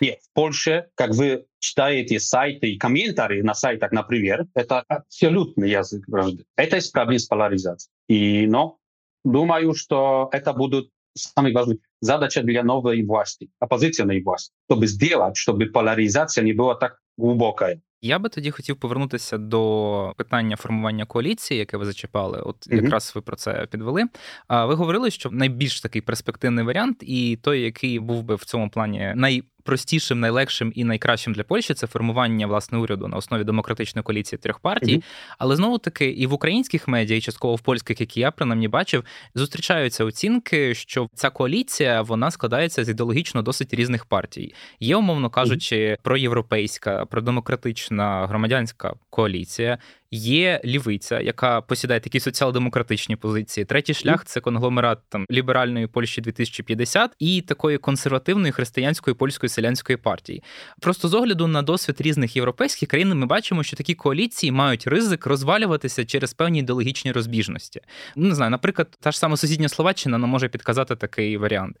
Нет, 0.00 0.18
в 0.20 0.34
Польше, 0.34 0.88
как 0.94 1.14
вы 1.14 1.46
читаете 1.58 2.20
сайты 2.20 2.72
и 2.72 2.78
комментарии 2.78 3.40
на 3.40 3.54
сайтах, 3.54 3.90
например, 3.90 4.46
это 4.54 4.84
абсолютный 4.86 5.70
язык 5.70 6.06
вражды. 6.08 6.44
Это 6.56 6.78
проблема 6.92 7.18
с 7.18 7.26
поляризацией. 7.26 7.90
И, 8.08 8.46
но 8.46 8.78
думаю, 9.24 9.74
что 9.74 10.28
это 10.30 10.52
будут 10.52 10.90
самые 11.15 11.53
важные 11.53 11.77
задача 12.01 12.41
для 12.41 12.63
новой 12.63 13.05
власти, 13.05 13.49
оппозиционной 13.59 14.21
власти, 14.23 14.51
чтобы 14.69 14.87
сделать, 14.87 15.37
чтобы 15.37 15.65
поляризация 15.67 16.43
не 16.43 16.53
была 16.53 16.75
так 16.75 16.99
глубокая. 17.17 17.81
Я 18.01 18.19
би 18.19 18.29
тоді 18.29 18.51
хотів 18.51 18.75
повернутися 18.75 19.37
до 19.37 20.13
питання 20.17 20.55
формування 20.55 21.05
коаліції, 21.05 21.59
яке 21.59 21.77
ви 21.77 21.85
зачіпали. 21.85 22.39
От 22.39 22.67
якраз 22.67 23.11
ви 23.15 23.21
про 23.21 23.35
це 23.35 23.67
підвели. 23.71 24.03
А 24.47 24.65
ви 24.65 24.73
говорили, 24.75 25.11
що 25.11 25.31
найбільш 25.31 25.81
такий 25.81 26.01
перспективний 26.01 26.65
варіант, 26.65 26.97
і 27.01 27.39
той, 27.41 27.61
який 27.61 27.99
був 27.99 28.23
би 28.23 28.35
в 28.35 28.45
цьому 28.45 28.69
плані 28.69 29.13
най 29.15 29.43
найпростішим, 29.68 30.20
найлегшим 30.20 30.72
і 30.74 30.84
найкращим 30.84 31.32
для 31.32 31.42
Польщі 31.42 31.74
це 31.74 31.86
формування 31.86 32.46
власне 32.46 32.78
уряду 32.78 33.08
на 33.08 33.16
основі 33.16 33.44
демократичної 33.44 34.02
коаліції 34.02 34.38
трьох 34.38 34.58
партій. 34.58 34.96
Mm-hmm. 34.96 35.02
Але 35.38 35.56
знову 35.56 35.78
таки 35.78 36.06
і 36.06 36.26
в 36.26 36.32
українських 36.32 36.88
медіа, 36.88 37.16
і 37.16 37.20
частково 37.20 37.54
в 37.54 37.60
польських, 37.60 38.00
які 38.00 38.20
я 38.20 38.30
принаймні 38.30 38.68
бачив, 38.68 39.04
зустрічаються 39.34 40.04
оцінки, 40.04 40.74
що 40.74 41.08
ця 41.14 41.30
коаліція 41.30 42.02
вона 42.02 42.30
складається 42.30 42.84
з 42.84 42.88
ідеологічно 42.88 43.42
досить 43.42 43.74
різних 43.74 44.04
партій. 44.04 44.54
Є, 44.80 44.96
умовно 44.96 45.30
кажучи, 45.30 45.76
mm-hmm. 45.76 46.02
проєвропейська, 46.02 47.06
продемократична 47.06 48.26
громадянська 48.26 48.94
коаліція. 49.10 49.78
Є 50.10 50.60
лівиця, 50.64 51.20
яка 51.20 51.60
посідає 51.60 52.00
такі 52.00 52.20
соціал-демократичні 52.20 53.16
позиції. 53.16 53.64
Третій 53.64 53.94
шлях 53.94 54.24
це 54.24 54.40
конгломерат 54.40 54.98
там 55.08 55.26
ліберальної 55.30 55.86
Польщі 55.86 56.20
2050 56.20 57.10
і 57.18 57.40
такої 57.40 57.78
консервативної 57.78 58.52
християнської 58.52 59.14
польської 59.14 59.50
селянської 59.50 59.96
партії. 59.96 60.42
Просто 60.80 61.08
з 61.08 61.14
огляду 61.14 61.46
на 61.46 61.62
досвід 61.62 62.00
різних 62.00 62.36
європейських 62.36 62.88
країн, 62.88 63.14
ми 63.14 63.26
бачимо, 63.26 63.62
що 63.62 63.76
такі 63.76 63.94
коаліції 63.94 64.52
мають 64.52 64.86
ризик 64.86 65.26
розвалюватися 65.26 66.04
через 66.04 66.34
певні 66.34 66.58
ідеологічні 66.58 67.12
розбіжності. 67.12 67.80
Ну, 68.16 68.28
не 68.28 68.34
знаю, 68.34 68.50
наприклад, 68.50 68.98
та 69.00 69.12
ж 69.12 69.18
сама 69.18 69.36
сусідня 69.36 69.68
Словаччина 69.68 70.18
нам 70.18 70.30
може 70.30 70.48
підказати 70.48 70.96
такий 70.96 71.36
варіант. 71.36 71.76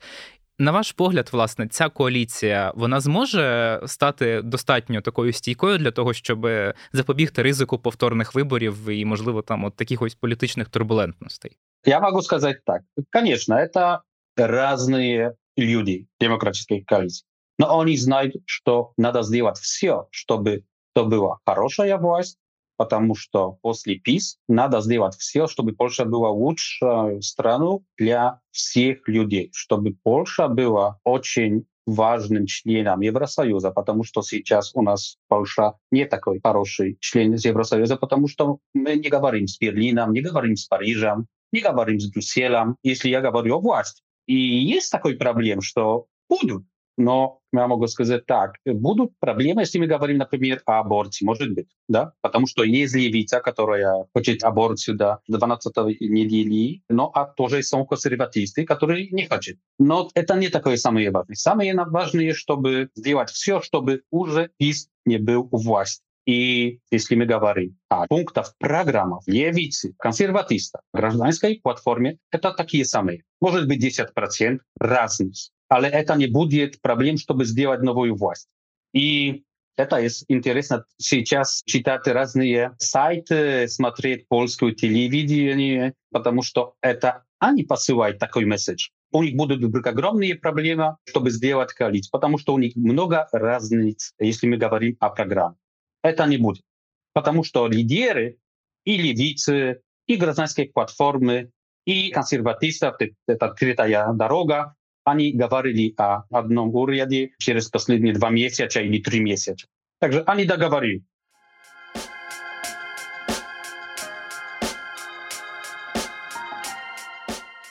На 0.59 0.71
ваш 0.71 0.91
погляд, 0.91 1.29
власне, 1.31 1.67
ця 1.67 1.89
коаліція 1.89 2.73
вона 2.75 2.99
зможе 2.99 3.79
стати 3.85 4.41
достатньо 4.41 5.01
такою 5.01 5.33
стійкою 5.33 5.77
для 5.77 5.91
того, 5.91 6.13
щоб 6.13 6.47
запобігти 6.93 7.41
ризику 7.41 7.79
повторних 7.79 8.35
виборів 8.35 8.89
і, 8.89 9.05
можливо, 9.05 9.41
там 9.41 9.63
от 9.63 9.75
таких 9.75 10.01
ось 10.01 10.15
політичних 10.15 10.69
турбулентностей? 10.69 11.57
Я 11.85 11.99
могу 11.99 12.21
сказать 12.21 12.57
так. 12.65 12.81
Конечно, 13.11 13.55
это 13.55 13.99
разные 14.37 15.35
люди 15.57 16.07
демократической 16.19 16.81
коалиции. 16.81 17.25
Но 17.59 17.79
они 17.79 17.97
знают, 17.97 18.35
что 18.45 18.93
надо 18.97 19.23
сделать 19.23 19.57
все, 19.57 20.07
чтобы 20.11 20.63
то 20.93 21.05
была 21.05 21.37
хорошая 21.45 21.97
власть, 21.97 22.37
потому 22.78 23.14
что 23.14 23.58
после 23.60 23.96
ПИС 23.96 24.38
надо 24.48 24.80
сделать 24.80 25.16
все, 25.16 25.48
чтобы 25.48 25.72
Польша 25.72 26.04
была 26.04 26.30
лучшей 26.30 27.20
страной 27.22 27.80
для 27.98 28.40
всех 28.52 29.06
людей, 29.08 29.50
чтобы 29.52 29.94
Польша 30.02 30.48
была 30.48 30.98
очень 31.04 31.66
важным 31.86 32.46
членом 32.46 33.00
Евросоюза, 33.00 33.72
потому 33.72 34.04
что 34.04 34.22
сейчас 34.22 34.70
у 34.74 34.82
нас 34.82 35.16
Польша 35.26 35.74
не 35.90 36.04
такой 36.04 36.38
хороший 36.40 36.98
член 37.00 37.34
Евросоюза, 37.34 37.96
потому 37.96 38.28
что 38.28 38.58
мы 38.74 38.94
не 38.96 39.08
говорим 39.08 39.48
с 39.48 39.58
Берлином, 39.58 40.12
не 40.12 40.20
говорим 40.20 40.54
с 40.54 40.66
Парижем, 40.66 41.26
не 41.50 41.60
говорим 41.60 41.98
с 41.98 42.10
Брюсселем, 42.10 42.76
если 42.82 43.08
я 43.08 43.20
говорю 43.20 43.56
о 43.56 43.60
власти. 43.60 44.02
И 44.26 44.34
есть 44.34 44.92
такой 44.92 45.16
проблем, 45.16 45.62
что 45.62 46.06
будут 46.28 46.64
но 46.98 47.40
я 47.52 47.66
могу 47.66 47.86
сказать 47.86 48.26
так, 48.26 48.56
будут 48.66 49.12
проблемы, 49.20 49.62
если 49.62 49.78
мы 49.78 49.86
говорим, 49.86 50.18
например, 50.18 50.60
о 50.66 50.80
аборте, 50.80 51.24
может 51.24 51.54
быть, 51.54 51.68
да, 51.88 52.12
потому 52.20 52.46
что 52.46 52.64
есть 52.64 52.94
левица, 52.94 53.40
которая 53.40 54.06
хочет 54.12 54.42
аборцию 54.42 54.96
до 54.96 55.20
12 55.28 55.76
недели, 56.00 56.82
но 56.88 57.10
а 57.14 57.24
тоже 57.24 57.58
есть 57.58 57.74
консерватисты, 57.88 58.64
которые 58.64 59.08
не 59.10 59.26
хотят. 59.26 59.56
Но 59.78 60.10
это 60.14 60.34
не 60.34 60.48
такое 60.48 60.76
самое 60.76 61.10
важное. 61.10 61.36
Самое 61.36 61.74
важное, 61.74 62.34
чтобы 62.34 62.90
сделать 62.94 63.30
все, 63.30 63.62
чтобы 63.62 64.02
уже 64.10 64.50
ПИС 64.58 64.88
не 65.06 65.18
был 65.18 65.48
у 65.50 65.56
власти. 65.56 66.02
И 66.26 66.80
если 66.90 67.14
мы 67.14 67.24
говорим 67.24 67.78
о 67.88 68.06
пунктах 68.06 68.54
программах 68.58 69.22
левицы, 69.26 69.94
консерватистов, 69.98 70.82
гражданской 70.92 71.60
платформе, 71.62 72.18
это 72.30 72.52
такие 72.52 72.84
самые. 72.84 73.22
Может 73.40 73.66
быть 73.66 73.82
10% 73.82 74.58
разницы 74.78 75.52
ale 75.68 75.88
это 75.88 76.14
не 76.14 76.26
будет 76.26 76.80
проблем, 76.80 77.18
чтобы 77.18 77.44
сделать 77.44 77.82
новую 77.82 78.14
власть. 78.14 78.48
И 78.92 79.44
это 79.76 79.98
есть 79.98 80.24
интересно 80.28 80.84
сейчас 80.96 81.62
читать 81.64 82.06
разные 82.08 82.74
сайты, 82.78 83.68
смотреть 83.68 84.26
польское 84.28 84.72
телевидение, 84.72 85.94
потому 86.10 86.42
что 86.42 86.74
это 86.80 87.24
они 87.38 87.62
посылают 87.62 88.18
такой 88.18 88.44
месседж. 88.44 88.88
У 89.12 89.22
них 89.22 89.36
будут 89.36 89.62
огромные 89.86 90.34
проблемы, 90.34 90.96
чтобы 91.04 91.30
сделать 91.30 91.72
коалицию, 91.72 92.10
потому 92.10 92.38
что 92.38 92.54
у 92.54 92.58
них 92.58 92.74
много 92.76 93.28
разниц, 93.32 94.12
если 94.18 94.48
мы 94.48 94.56
говорим 94.56 94.96
о 95.00 95.10
программе. 95.10 95.56
Это 96.02 96.26
не 96.26 96.36
будет. 96.36 96.64
Потому 97.12 97.44
что 97.44 97.66
лидеры 97.68 98.38
и 98.84 98.96
левицы, 98.96 99.80
и 100.06 100.16
гражданские 100.16 100.70
платформы, 100.70 101.50
и 101.84 102.10
консерватистов, 102.10 102.96
это 103.26 103.46
открытая 103.46 104.12
дорога, 104.12 104.74
они 105.08 105.32
говорили 105.32 105.94
о 105.96 106.24
одном 106.30 106.74
уряде 106.74 107.30
через 107.38 107.68
последние 107.68 108.14
два 108.14 108.30
месяца 108.30 108.80
или 108.80 108.98
три 108.98 109.20
месяца. 109.20 109.66
Także 110.00 110.24
ani 110.26 110.46
договорили. 110.46 111.02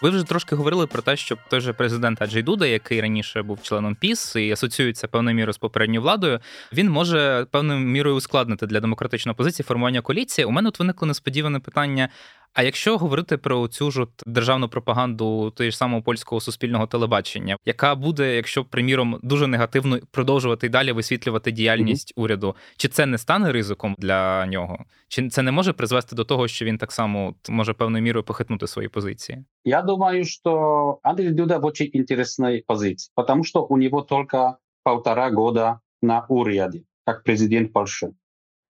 Ви 0.01 0.09
вже 0.09 0.23
трошки 0.23 0.55
говорили 0.55 0.87
про 0.87 1.01
те, 1.01 1.15
що 1.15 1.37
той 1.49 1.61
же 1.61 1.73
президент 1.73 2.21
Аджей 2.21 2.43
Дуда, 2.43 2.65
який 2.65 3.01
раніше 3.01 3.41
був 3.41 3.61
членом 3.61 3.95
ПІС 3.95 4.35
і 4.35 4.51
асоціюється 4.51 5.07
певною 5.07 5.35
мірою 5.35 5.53
з 5.53 5.57
попередньою 5.57 6.01
владою, 6.01 6.39
він 6.73 6.89
може 6.89 7.45
певною 7.51 7.79
мірою 7.79 8.15
ускладнити 8.15 8.67
для 8.67 8.79
демократичної 8.79 9.33
опозиції 9.33 9.63
формування 9.63 10.01
коаліції. 10.01 10.45
У 10.45 10.51
мене 10.51 10.69
от 10.69 10.79
виникло 10.79 11.07
несподіване 11.07 11.59
питання: 11.59 12.09
А 12.57 12.63
якщо 12.63 12.97
говорити 12.97 13.37
про 13.37 13.67
цю 13.67 13.91
ж 13.91 14.07
державну 14.25 14.69
пропаганду 14.69 15.51
тої 15.51 15.71
ж 15.71 15.77
самого 15.77 16.01
польського 16.01 16.41
суспільного 16.41 16.87
телебачення, 16.87 17.57
яка 17.65 17.95
буде, 17.95 18.35
якщо 18.35 18.65
приміром 18.65 19.19
дуже 19.23 19.47
негативно 19.47 19.99
продовжувати 20.11 20.67
й 20.67 20.69
далі 20.69 20.91
висвітлювати 20.91 21.51
діяльність 21.51 22.13
mm-hmm. 22.13 22.21
уряду, 22.21 22.55
чи 22.77 22.87
це 22.87 23.05
не 23.05 23.17
стане 23.17 23.51
ризиком 23.51 23.95
для 23.97 24.45
нього? 24.45 24.85
Чи 25.07 25.29
це 25.29 25.41
не 25.41 25.51
може 25.51 25.73
призвести 25.73 26.15
до 26.15 26.23
того, 26.23 26.47
що 26.47 26.65
він 26.65 26.77
так 26.77 26.91
само 26.91 27.35
може 27.49 27.73
певною 27.73 28.03
мірою 28.03 28.23
похитнути 28.23 28.67
свої 28.67 28.89
позиції? 28.89 29.45
Я 29.63 29.81
думаю, 29.81 30.25
що 30.25 30.99
Андрій 31.03 31.31
Дуда 31.31 31.57
в 31.57 31.65
очень 31.65 31.89
интересной 31.93 32.63
позиції, 32.67 33.13
тому 33.27 33.43
що 33.43 33.61
у 33.61 33.77
нього 33.77 34.01
тільки 34.09 34.43
полтора 34.83 35.29
года 35.29 35.79
на 36.01 36.25
уряде, 36.29 36.79
как 37.05 37.23
президент 37.23 37.73
Польши. 37.73 38.07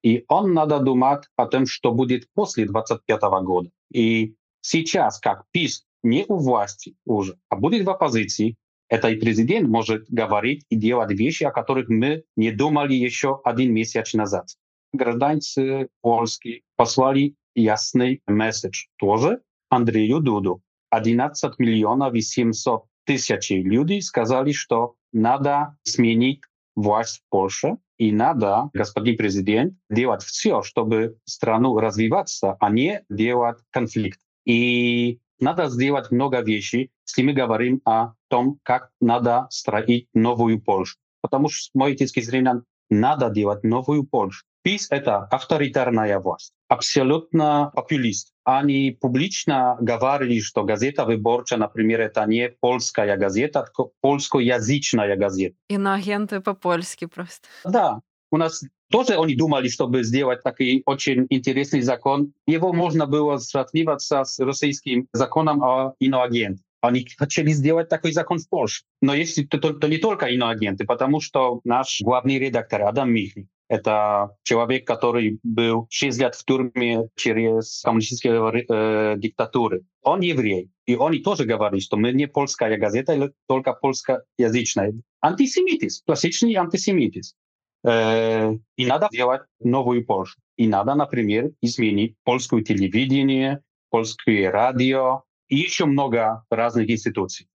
И 0.04 0.24
он 0.28 0.54
надо 0.54 0.80
думать 0.80 1.26
о 1.36 1.46
том, 1.48 1.66
что 1.66 1.92
будет 1.92 2.28
после 2.34 2.66
25 2.66 3.22
года. 3.44 3.70
И 3.92 4.36
сейчас, 4.62 5.20
как 5.20 5.44
ПИС 5.52 5.86
не 6.04 6.26
у 6.28 6.38
власти 6.38 6.96
уже, 7.06 7.38
а 7.50 7.56
будет 7.56 7.86
в 7.86 7.90
оппозиции, 7.90 8.56
это 8.90 9.10
и 9.10 9.20
президент 9.20 9.68
может 9.68 10.06
говорить 10.10 10.66
и 10.70 10.76
делать 10.76 11.12
вещи, 11.12 11.44
о 11.44 11.52
которых 11.52 11.90
мы 11.90 12.24
не 12.36 12.52
думали 12.52 12.94
еще 12.94 13.42
один 13.44 13.74
месяц 13.74 14.14
назад. 14.14 14.48
Гражданцы 14.94 15.90
польские 16.02 16.62
послали 16.78 17.36
ясный 17.56 18.22
месседж 18.28 18.86
тоже 18.98 19.42
Андрею 19.70 20.20
Дуду. 20.20 20.62
11 20.90 21.60
миллионов 21.60 22.14
и 22.14 22.22
700 22.22 22.86
тысяч 23.06 23.50
людей 23.50 24.02
сказали, 24.02 24.54
что 24.54 24.96
надо 25.12 25.76
сменить 25.84 26.42
власть 26.76 27.20
в 27.20 27.30
Польше, 27.30 27.78
и 27.98 28.12
надо, 28.12 28.70
господин 28.74 29.18
президент, 29.18 29.74
делать 29.90 30.24
все, 30.24 30.62
чтобы 30.62 31.18
страну 31.26 31.78
развиваться, 31.80 32.56
а 32.60 32.70
не 32.70 33.04
делать 33.10 33.58
конфликт. 33.72 34.20
И 34.46 35.20
надо 35.40 35.68
сделать 35.70 36.12
много 36.12 36.42
вещей, 36.42 36.92
если 37.08 37.24
мы 37.24 37.34
говорим 37.34 37.82
о 37.86 38.14
том, 38.28 38.60
как 38.64 38.90
надо 39.02 39.48
строить 39.50 40.08
новую 40.14 40.62
Польшу. 40.62 40.98
Потому 41.22 41.50
что, 41.50 41.64
с 41.64 41.70
моей 41.74 41.98
точки 41.98 42.22
зрения, 42.22 42.64
надо 42.90 43.30
делать 43.30 43.64
новую 43.64 44.04
Польшу. 44.06 44.46
ПИС— 44.68 44.88
это 44.92 45.20
авторитарная 45.32 46.20
власть, 46.20 46.52
абсолютно 46.68 47.72
популист. 47.74 48.34
Они 48.44 48.98
публично 49.00 49.78
говорили, 49.80 50.42
что 50.42 50.66
газета 50.66 51.06
«Выборча», 51.06 51.56
например, 51.56 52.02
это 52.02 52.26
не 52.26 52.50
польская 52.50 53.16
газета, 53.16 53.62
а 53.62 53.84
польскоязычная 54.02 55.16
газета. 55.16 55.56
Иноагенты 55.70 56.42
по-польски 56.42 57.06
просто. 57.06 57.48
Да, 57.64 58.02
у 58.30 58.36
нас 58.36 58.62
тоже 58.92 59.14
они 59.14 59.38
думали, 59.38 59.70
чтобы 59.70 60.04
сделать 60.04 60.44
такой 60.44 60.84
очень 60.86 61.28
интересный 61.30 61.80
закон. 61.80 62.34
Его 62.46 62.74
можно 62.74 63.06
было 63.06 63.38
сравниваться 63.38 64.26
с 64.26 64.38
российским 64.38 65.08
законом 65.14 65.64
о 65.64 65.94
иноагентах. 66.00 66.66
Они 66.82 67.08
хотели 67.18 67.52
сделать 67.52 67.88
такой 67.88 68.12
закон 68.12 68.38
в 68.40 68.50
Польше. 68.50 68.84
Но 69.02 69.14
если 69.14 69.46
то, 69.46 69.60
то, 69.60 69.72
то 69.74 69.88
не 69.88 69.98
только 69.98 70.26
иноагенты, 70.26 70.86
потому 70.86 71.22
что 71.22 71.62
наш 71.64 72.02
главный 72.02 72.38
редактор 72.38 72.84
Адам 72.84 73.12
Михник, 73.12 73.48
это 73.70 74.36
человек, 74.44 74.88
который 74.88 75.40
был 75.44 75.88
6 75.90 76.20
лет 76.20 76.36
в 76.36 76.46
тюрьме 76.46 77.10
через 77.16 77.82
коммунистические 77.82 78.66
э, 78.70 79.16
диктатуры. 79.18 79.84
Он 80.02 80.22
еврей. 80.22 80.70
И 80.86 80.96
он 80.96 81.22
тоже 81.22 81.46
говорит, 81.46 81.84
что 81.84 81.98
мы 81.98 82.14
не 82.14 82.28
польская 82.28 82.78
газета, 82.78 83.32
только 83.48 83.74
польскоязычная. 83.74 84.94
Антисемитизм, 85.22 86.04
классичный 86.06 86.56
антисемитизм. 86.56 87.36
Э, 87.84 88.54
и 88.76 88.86
надо 88.86 89.10
делать 89.12 89.42
новую 89.60 90.06
Польшу. 90.06 90.40
И 90.56 90.68
надо, 90.68 90.96
например, 90.96 91.52
изменить 91.62 92.16
польское 92.24 92.64
телевидение, 92.64 93.62
польское 93.90 94.50
радио 94.52 95.24
и 95.48 95.58
еще 95.58 95.86
много 95.86 96.44
разных 96.50 96.90
институций. 96.90 97.48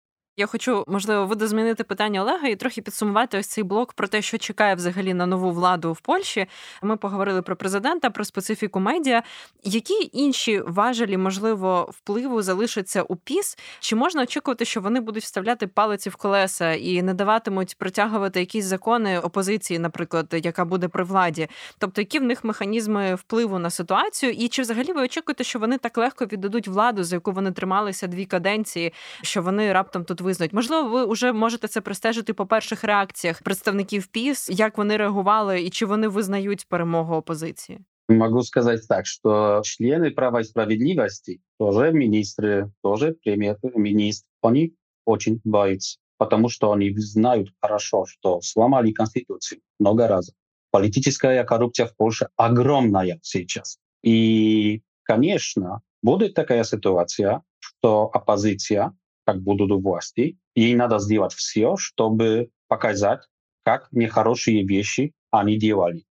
Я 0.42 0.46
хочу, 0.46 0.84
можливо, 0.86 1.26
видозмінити 1.26 1.84
питання 1.84 2.22
Олега 2.22 2.48
і 2.48 2.56
трохи 2.56 2.82
підсумувати 2.82 3.38
ось 3.38 3.46
цей 3.46 3.64
блок 3.64 3.92
про 3.92 4.08
те, 4.08 4.22
що 4.22 4.38
чекає 4.38 4.74
взагалі 4.74 5.14
на 5.14 5.26
нову 5.26 5.50
владу 5.50 5.92
в 5.92 6.00
Польщі. 6.00 6.46
Ми 6.82 6.96
поговорили 6.96 7.42
про 7.42 7.56
президента, 7.56 8.10
про 8.10 8.24
специфіку 8.24 8.80
медіа. 8.80 9.22
Які 9.64 10.10
інші 10.12 10.60
важелі, 10.60 11.16
можливо, 11.16 11.90
впливу 11.92 12.42
залишаться 12.42 13.02
у 13.02 13.16
ПІС? 13.16 13.58
Чи 13.80 13.96
можна 13.96 14.22
очікувати, 14.22 14.64
що 14.64 14.80
вони 14.80 15.00
будуть 15.00 15.22
вставляти 15.22 15.66
палиці 15.66 16.10
в 16.10 16.16
колеса 16.16 16.72
і 16.72 17.02
не 17.02 17.14
даватимуть 17.14 17.78
протягувати 17.78 18.40
якісь 18.40 18.64
закони 18.64 19.18
опозиції, 19.18 19.78
наприклад, 19.78 20.26
яка 20.32 20.64
буде 20.64 20.88
при 20.88 21.04
владі? 21.04 21.48
Тобто, 21.78 22.00
які 22.00 22.18
в 22.18 22.22
них 22.22 22.44
механізми 22.44 23.14
впливу 23.14 23.58
на 23.58 23.70
ситуацію, 23.70 24.32
і 24.32 24.48
чи 24.48 24.62
взагалі 24.62 24.92
ви 24.92 25.02
очікуєте, 25.02 25.44
що 25.44 25.58
вони 25.58 25.78
так 25.78 25.98
легко 25.98 26.24
віддадуть 26.24 26.68
владу, 26.68 27.04
за 27.04 27.16
яку 27.16 27.32
вони 27.32 27.52
трималися 27.52 28.06
дві 28.06 28.24
каденції, 28.24 28.92
що 29.22 29.42
вони 29.42 29.72
раптом 29.72 30.04
тут 30.04 30.20
визнають. 30.32 30.52
Можливо, 30.52 30.88
ви 30.88 31.12
вже 31.12 31.32
можете 31.32 31.68
це 31.68 31.80
простежити 31.80 32.32
по 32.34 32.46
перших 32.46 32.84
реакціях 32.84 33.42
представників 33.42 34.06
ПІС, 34.06 34.50
як 34.50 34.78
вони 34.78 34.96
реагували 34.96 35.62
і 35.62 35.70
чи 35.70 35.86
вони 35.86 36.08
визнають 36.08 36.68
перемогу 36.68 37.14
опозиції. 37.14 37.78
Могу 38.08 38.42
сказать 38.42 38.88
так, 38.88 39.06
что 39.06 39.62
члены 39.64 40.10
права 40.10 40.40
и 40.40 40.44
справедливости, 40.44 41.40
тоже 41.58 41.92
министры, 41.92 42.70
тоже 42.82 43.14
премьер-министр, 43.24 44.26
они 44.42 44.72
очень 45.06 45.40
боятся, 45.44 45.98
потому 46.18 46.48
что 46.48 46.72
они 46.72 46.92
знают 46.96 47.48
хорошо, 47.60 48.04
что 48.06 48.40
сломали 48.42 48.92
Конституцию 48.92 49.60
много 49.78 50.08
раз. 50.08 50.32
Политическая 50.70 51.44
коррупция 51.44 51.86
в 51.86 51.94
Польше 51.96 52.28
огромная 52.36 53.18
сейчас. 53.22 53.78
И, 54.02 54.82
конечно, 55.04 55.80
будет 56.02 56.34
такая 56.34 56.64
ситуация, 56.64 57.42
что 57.60 58.10
оппозиция 58.12 58.92
как 59.24 59.42
будут 59.42 59.70
у 59.70 59.80
власти. 59.80 60.38
Ей 60.54 60.74
надо 60.74 60.98
сделать 60.98 61.32
все, 61.32 61.76
чтобы 61.76 62.50
показать, 62.68 63.20
как 63.64 63.88
нехорошие 63.92 64.66
вещи 64.66 65.12
они 65.30 65.58
делали. 65.58 66.04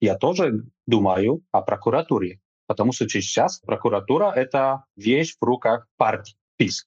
Я 0.00 0.16
тоже 0.16 0.64
думаю 0.86 1.42
о 1.50 1.62
прокуратуре, 1.62 2.40
потому 2.66 2.92
что 2.92 3.08
сейчас 3.08 3.58
прокуратура— 3.60 4.32
это 4.36 4.84
вещь 4.96 5.36
в 5.40 5.44
руках 5.44 5.86
партии, 5.96 6.36
ПИС. 6.56 6.86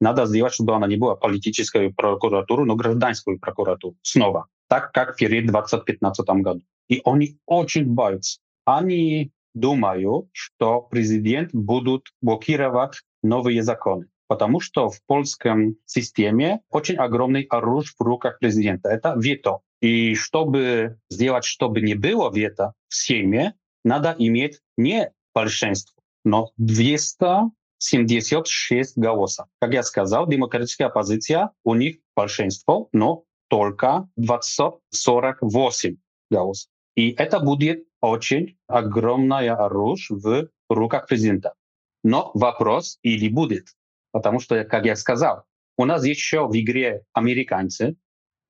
Надо 0.00 0.26
сделать, 0.26 0.54
чтобы 0.54 0.74
она 0.74 0.86
не 0.86 0.96
была 0.96 1.14
политической 1.14 1.92
прокуратурой, 1.92 2.66
но 2.66 2.74
гражданскую 2.74 3.38
прокуратуру 3.38 3.96
снова, 4.02 4.46
так 4.68 4.92
как 4.92 5.16
перед 5.16 5.46
2015 5.46 6.26
году. 6.42 6.62
И 6.88 7.00
они 7.04 7.38
очень 7.46 7.86
боятся. 7.86 8.40
Они 8.64 9.30
думают, 9.54 10.28
что 10.32 10.82
президент 10.82 11.50
будут 11.52 12.08
блокировать 12.20 13.02
новые 13.22 13.62
законы 13.62 14.06
потому 14.30 14.60
что 14.60 14.88
в 14.88 15.02
польском 15.06 15.76
системе 15.86 16.60
очень 16.70 16.94
огромный 16.94 17.42
оружие 17.50 17.96
в 17.98 18.02
руках 18.02 18.38
президента. 18.38 18.88
Это 18.88 19.16
вето. 19.18 19.58
И 19.80 20.14
чтобы 20.14 21.00
сделать, 21.10 21.42
чтобы 21.42 21.80
не 21.80 21.94
было 21.94 22.32
вето 22.32 22.74
в 22.86 22.94
Сейме, 22.94 23.56
надо 23.82 24.14
иметь 24.16 24.60
не 24.76 25.10
большинство, 25.34 26.00
но 26.24 26.52
276 26.58 28.96
голосов. 28.96 29.48
Как 29.60 29.72
я 29.72 29.82
сказал, 29.82 30.28
демократическая 30.28 30.84
оппозиция, 30.84 31.50
у 31.64 31.74
них 31.74 31.96
большинство, 32.14 32.88
но 32.92 33.24
только 33.48 34.08
248 34.14 35.96
голосов. 36.30 36.70
И 36.94 37.10
это 37.18 37.40
будет 37.40 37.82
очень 38.00 38.56
огромное 38.68 39.56
оружие 39.56 40.20
в 40.20 40.48
руках 40.68 41.08
президента. 41.08 41.54
Но 42.04 42.30
вопрос 42.34 43.00
или 43.02 43.28
будет. 43.28 43.74
Потому 44.12 44.40
что, 44.40 44.64
как 44.64 44.84
я 44.84 44.96
сказал, 44.96 45.44
у 45.76 45.84
нас 45.84 46.04
еще 46.04 46.46
в 46.46 46.52
игре 46.58 47.02
американцы, 47.12 47.96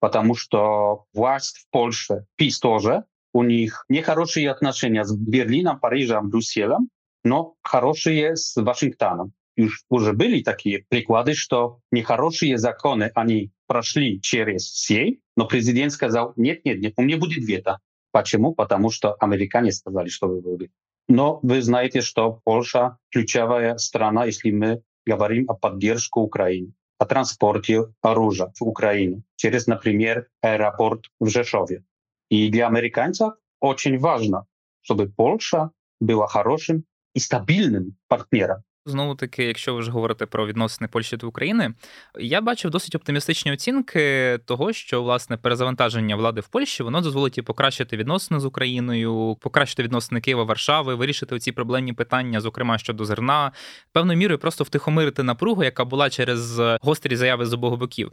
потому 0.01 0.35
что 0.35 1.05
власть 1.13 1.59
в 1.59 1.71
Польше, 1.71 2.25
ПИС 2.37 2.59
тоже, 2.59 3.05
у 3.33 3.45
них 3.45 3.85
нехорошие 3.89 4.51
отношения 4.51 5.05
с 5.05 5.15
Берлином, 5.15 5.79
Парижем, 5.79 6.31
Брюсселем, 6.31 6.89
но 7.23 7.55
хорошие 7.63 8.37
с 8.37 8.57
Вашингтоном. 8.57 9.33
И 9.57 9.69
уже 9.89 10.13
были 10.13 10.43
такие 10.43 10.85
приклады, 10.89 11.35
что 11.35 11.81
нехорошие 11.93 12.57
законы, 12.57 13.11
они 13.15 13.53
прошли 13.67 14.21
через 14.21 14.73
сей, 14.73 15.21
но 15.37 15.47
президент 15.47 15.93
сказал, 15.93 16.33
нет, 16.37 16.65
нет, 16.65 16.81
нет, 16.81 16.95
у 16.97 17.03
меня 17.03 17.19
будет 17.19 17.45
вето. 17.47 17.79
Почему? 18.11 18.55
Потому 18.55 18.91
что 18.91 19.15
американцы 19.15 19.73
сказали, 19.73 20.09
что 20.09 20.29
вы 20.29 20.41
будете. 20.41 20.73
Но 21.09 21.41
вы 21.43 21.61
знаете, 21.63 22.01
что 22.01 22.41
Польша 22.45 22.97
ключевая 23.11 23.77
страна, 23.79 24.25
если 24.25 24.51
мы 24.51 24.83
говорим 25.11 25.51
о 25.51 25.55
поддержке 25.55 26.21
Украины, 26.21 26.73
о 26.99 27.05
транспорте 27.05 27.87
оружия 28.03 28.53
в 28.59 28.63
Украину 28.63 29.23
через, 29.37 29.67
например, 29.67 30.29
аэропорт 30.43 31.07
в 31.19 31.29
Жешове. 31.29 31.83
И 32.29 32.51
для 32.51 32.69
американцев 32.69 33.33
очень 33.61 33.99
важно, 33.99 34.47
чтобы 34.83 35.09
Польша 35.09 35.71
была 36.01 36.27
хорошим 36.27 36.85
и 37.15 37.19
стабильным 37.19 37.97
партнером. 38.09 38.63
Знову 38.91 39.15
таки, 39.15 39.45
якщо 39.45 39.75
ви 39.75 39.81
вже 39.81 39.91
говорите 39.91 40.27
про 40.27 40.47
відносини 40.47 40.89
Польщі 40.89 41.17
та 41.17 41.27
України, 41.27 41.75
я 42.19 42.41
бачив 42.41 42.71
досить 42.71 42.95
оптимістичні 42.95 43.53
оцінки 43.53 44.39
того, 44.45 44.73
що 44.73 45.03
власне 45.03 45.37
перезавантаження 45.37 46.17
влади 46.17 46.41
в 46.41 46.49
Польщі 46.49 46.83
воно 46.83 47.01
дозволить 47.01 47.39
і 47.39 47.43
покращити 47.43 47.97
відносини 47.97 48.41
з 48.41 48.45
Україною, 48.45 49.37
покращити 49.41 49.83
відносини 49.83 50.21
Києва, 50.21 50.45
Варшави, 50.45 50.95
вирішити 50.95 51.35
оці 51.35 51.53
проблемні 51.53 51.93
питання, 51.93 52.41
зокрема 52.41 52.79
щодо 52.79 53.05
зерна, 53.05 53.53
певною 53.93 54.19
мірою 54.19 54.39
просто 54.39 54.65
втихомирити 54.65 55.23
напругу, 55.23 55.65
яка 55.65 55.85
була 55.85 56.11
через 56.11 56.61
гострі 56.83 57.17
заяви 57.17 57.47
з 57.47 57.53
обох 57.53 57.77
боків. 57.77 58.13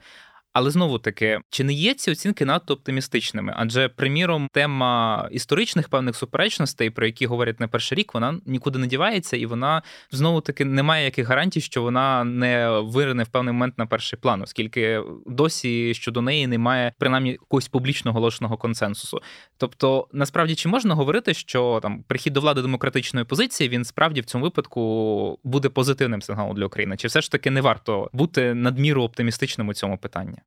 Але 0.58 0.72
знову 0.72 1.00
таки, 1.00 1.40
чи 1.50 1.64
не 1.64 1.74
є 1.74 1.94
ці 1.94 2.12
оцінки 2.12 2.46
надто 2.46 2.74
оптимістичними? 2.74 3.54
Адже, 3.58 3.90
приміром, 3.90 4.48
тема 4.54 5.28
історичних 5.32 5.90
певних 5.90 6.16
суперечностей, 6.16 6.90
про 6.90 7.06
які 7.06 7.26
говорять 7.26 7.60
не 7.60 7.68
перший 7.68 7.98
рік, 7.98 8.14
вона 8.14 8.40
нікуди 8.46 8.80
не 8.80 8.88
дівається, 8.88 9.38
і 9.38 9.46
вона 9.46 9.82
знову 10.12 10.42
таки 10.42 10.66
не 10.66 10.84
має 10.84 11.06
яких 11.06 11.28
гарантій, 11.28 11.62
що 11.62 11.82
вона 11.82 12.24
не 12.24 12.70
вирине 12.70 13.24
в 13.24 13.28
певний 13.28 13.54
момент 13.54 13.78
на 13.78 13.86
перший 13.86 14.20
план, 14.20 14.42
оскільки 14.42 15.04
досі 15.26 15.94
щодо 15.94 16.22
неї 16.22 16.48
немає 16.48 16.94
принаймні 17.00 17.30
якогось 17.30 17.68
публічно 17.68 18.12
оголошеного 18.12 18.58
консенсусу. 18.58 19.22
Тобто, 19.58 20.08
насправді 20.14 20.56
чи 20.56 20.70
можна 20.70 20.96
говорити, 20.96 21.34
що 21.34 21.80
там 21.82 22.04
прихід 22.04 22.34
до 22.34 22.42
влади 22.42 22.62
демократичної 22.62 23.26
позиції 23.26 23.70
він 23.70 23.86
справді 23.86 24.22
в 24.22 24.26
цьому 24.26 24.44
випадку 24.44 25.40
буде 25.44 25.70
позитивним 25.70 26.22
сигналом 26.22 26.56
для 26.56 26.66
України? 26.66 26.98
Чи 26.98 27.08
все 27.08 27.22
ж 27.22 27.32
таки 27.32 27.52
не 27.52 27.62
варто 27.62 28.10
бути 28.14 28.54
надміру 28.54 29.04
оптимістичним 29.04 29.68
у 29.68 29.74
цьому 29.74 29.98
питанні? 29.98 30.38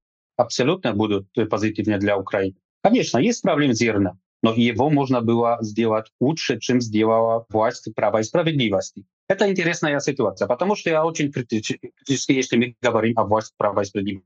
Абсолютно 0.40 0.92
будут 0.92 1.28
позитивны 1.50 1.98
для 1.98 2.16
Украины. 2.16 2.56
Конечно, 2.82 3.18
есть 3.18 3.42
проблемы 3.42 3.74
зерна, 3.74 4.18
но 4.42 4.54
его 4.54 4.90
можно 4.90 5.20
было 5.20 5.58
сделать 5.60 6.06
лучше, 6.20 6.58
чем 6.58 6.80
сделала 6.80 7.44
власть 7.50 7.88
права 7.94 8.20
и 8.20 8.24
справедливости. 8.24 9.04
Это 9.28 9.48
интересная 9.48 10.00
ситуация, 10.00 10.48
потому 10.48 10.74
что 10.76 10.90
я 10.90 11.04
очень 11.04 11.30
критически, 11.30 12.32
если 12.32 12.56
мы 12.56 12.74
говорим 12.80 13.18
о 13.18 13.24
власти 13.24 13.54
права 13.56 13.82
и 13.82 13.84
справедливости. 13.84 14.24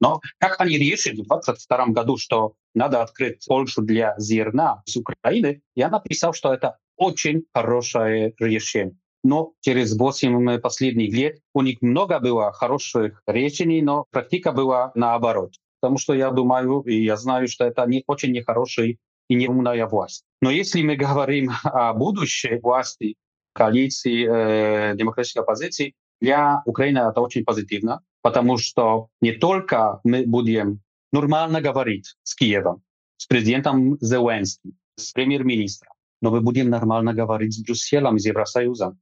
Но 0.00 0.20
как 0.38 0.60
они 0.60 0.78
решили 0.78 1.22
в 1.22 1.28
2022 1.28 1.86
году, 1.88 2.16
что 2.16 2.54
надо 2.74 3.02
открыть 3.02 3.44
Польшу 3.46 3.82
для 3.82 4.14
зерна 4.18 4.82
с 4.86 4.96
Украины, 4.96 5.62
я 5.74 5.88
написал, 5.88 6.32
что 6.34 6.54
это 6.54 6.78
очень 6.96 7.44
хорошее 7.52 8.34
решение 8.38 8.96
но 9.24 9.52
через 9.60 9.96
8 9.96 10.60
последних 10.60 11.12
лет 11.12 11.38
у 11.54 11.62
них 11.62 11.82
много 11.82 12.18
было 12.20 12.52
хороших 12.52 13.22
решений, 13.26 13.82
но 13.82 14.06
практика 14.10 14.52
была 14.52 14.92
наоборот. 14.94 15.54
Потому 15.80 15.98
что 15.98 16.14
я 16.14 16.30
думаю, 16.30 16.80
и 16.82 17.04
я 17.04 17.16
знаю, 17.16 17.48
что 17.48 17.64
это 17.64 17.86
не 17.86 18.02
очень 18.06 18.32
нехорошая 18.32 18.96
и 19.28 19.34
неумная 19.34 19.86
власть. 19.86 20.24
Но 20.40 20.50
если 20.50 20.82
мы 20.82 20.96
говорим 20.96 21.50
о 21.64 21.92
будущей 21.92 22.58
власти, 22.60 23.16
коалиции, 23.52 24.26
э, 24.26 24.96
демократической 24.96 25.40
оппозиции, 25.40 25.94
для 26.20 26.62
Украины 26.64 26.98
это 26.98 27.20
очень 27.20 27.44
позитивно, 27.44 28.00
потому 28.22 28.58
что 28.58 29.08
не 29.20 29.32
только 29.32 30.00
мы 30.04 30.24
будем 30.26 30.80
нормально 31.12 31.60
говорить 31.60 32.16
с 32.22 32.34
Киевом, 32.34 32.82
с 33.16 33.26
президентом 33.26 33.98
Зеленским, 34.00 34.72
с 34.96 35.12
премьер-министром, 35.12 35.92
но 36.20 36.30
мы 36.30 36.40
будем 36.40 36.70
нормально 36.70 37.14
говорить 37.14 37.54
с 37.54 37.62
Брюсселем, 37.62 38.18
с 38.18 38.26
Евросоюзом 38.26 38.98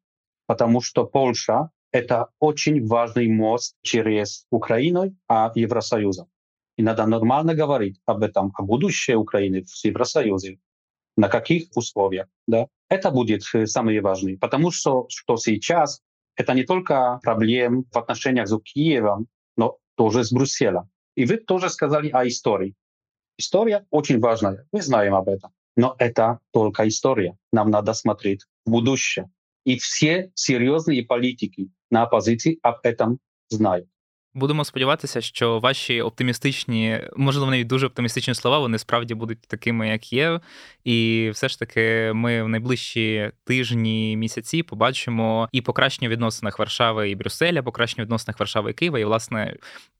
потому 0.46 0.80
что 0.80 1.04
Польша— 1.04 1.70
это 1.92 2.28
очень 2.40 2.86
важный 2.86 3.28
мост 3.28 3.76
через 3.82 4.46
Украину 4.50 5.16
а 5.28 5.52
Евросоюзом. 5.54 6.28
И 6.76 6.82
надо 6.82 7.06
нормально 7.06 7.54
говорить 7.54 8.00
об 8.04 8.22
этом, 8.22 8.52
о 8.54 8.62
будущее 8.62 9.16
Украины 9.16 9.62
в 9.62 9.84
Евросоюзе, 9.84 10.58
на 11.16 11.28
каких 11.28 11.68
условиях. 11.74 12.28
Да? 12.46 12.66
Это 12.88 13.10
будет 13.10 13.42
э, 13.54 13.66
самое 13.66 14.00
важное, 14.00 14.36
потому 14.36 14.70
что, 14.70 15.06
что 15.08 15.36
сейчас 15.36 16.02
это 16.36 16.52
не 16.54 16.64
только 16.64 17.18
проблем 17.22 17.84
в 17.90 17.96
отношениях 17.96 18.48
с 18.48 18.58
Киевом, 18.60 19.26
но 19.56 19.78
тоже 19.96 20.22
с 20.22 20.32
Брюсселем. 20.32 20.90
И 21.16 21.24
вы 21.24 21.38
тоже 21.38 21.70
сказали 21.70 22.10
о 22.10 22.26
истории. 22.28 22.74
История 23.38 23.86
очень 23.90 24.20
важная, 24.20 24.66
мы 24.70 24.82
знаем 24.82 25.14
об 25.14 25.28
этом. 25.28 25.52
Но 25.76 25.94
это 25.98 26.40
только 26.52 26.88
история. 26.88 27.36
Нам 27.52 27.70
надо 27.70 27.92
смотреть 27.94 28.44
в 28.64 28.70
будущее. 28.70 29.30
И 29.66 29.76
все 29.76 30.30
серьезные 30.34 31.02
политики 31.02 31.68
на 31.90 32.04
оппозиции 32.04 32.58
об 32.62 32.76
этом 32.84 33.18
знают. 33.48 33.88
Будемо 34.36 34.64
сподіватися, 34.64 35.20
що 35.20 35.58
ваші 35.58 36.02
оптимістичні, 36.02 37.00
можливо, 37.16 37.50
навіть 37.50 37.66
дуже 37.66 37.86
оптимістичні 37.86 38.34
слова, 38.34 38.58
вони 38.58 38.78
справді 38.78 39.14
будуть 39.14 39.40
такими, 39.40 39.88
як 39.88 40.12
є. 40.12 40.40
І 40.84 41.30
все 41.32 41.48
ж 41.48 41.58
таки, 41.58 42.12
ми 42.14 42.42
в 42.42 42.48
найближчі 42.48 43.30
тижні, 43.44 44.16
місяці 44.16 44.62
побачимо 44.62 45.48
і 45.52 45.60
покращення 45.60 46.08
відносинах 46.08 46.58
Варшави 46.58 47.10
і 47.10 47.14
Брюсселя, 47.14 47.62
покращення 47.62 48.02
в 48.02 48.06
відносинах 48.06 48.40
Варшави 48.40 48.70
і 48.70 48.74
Києва, 48.74 48.98
і 48.98 49.04
власне 49.04 49.56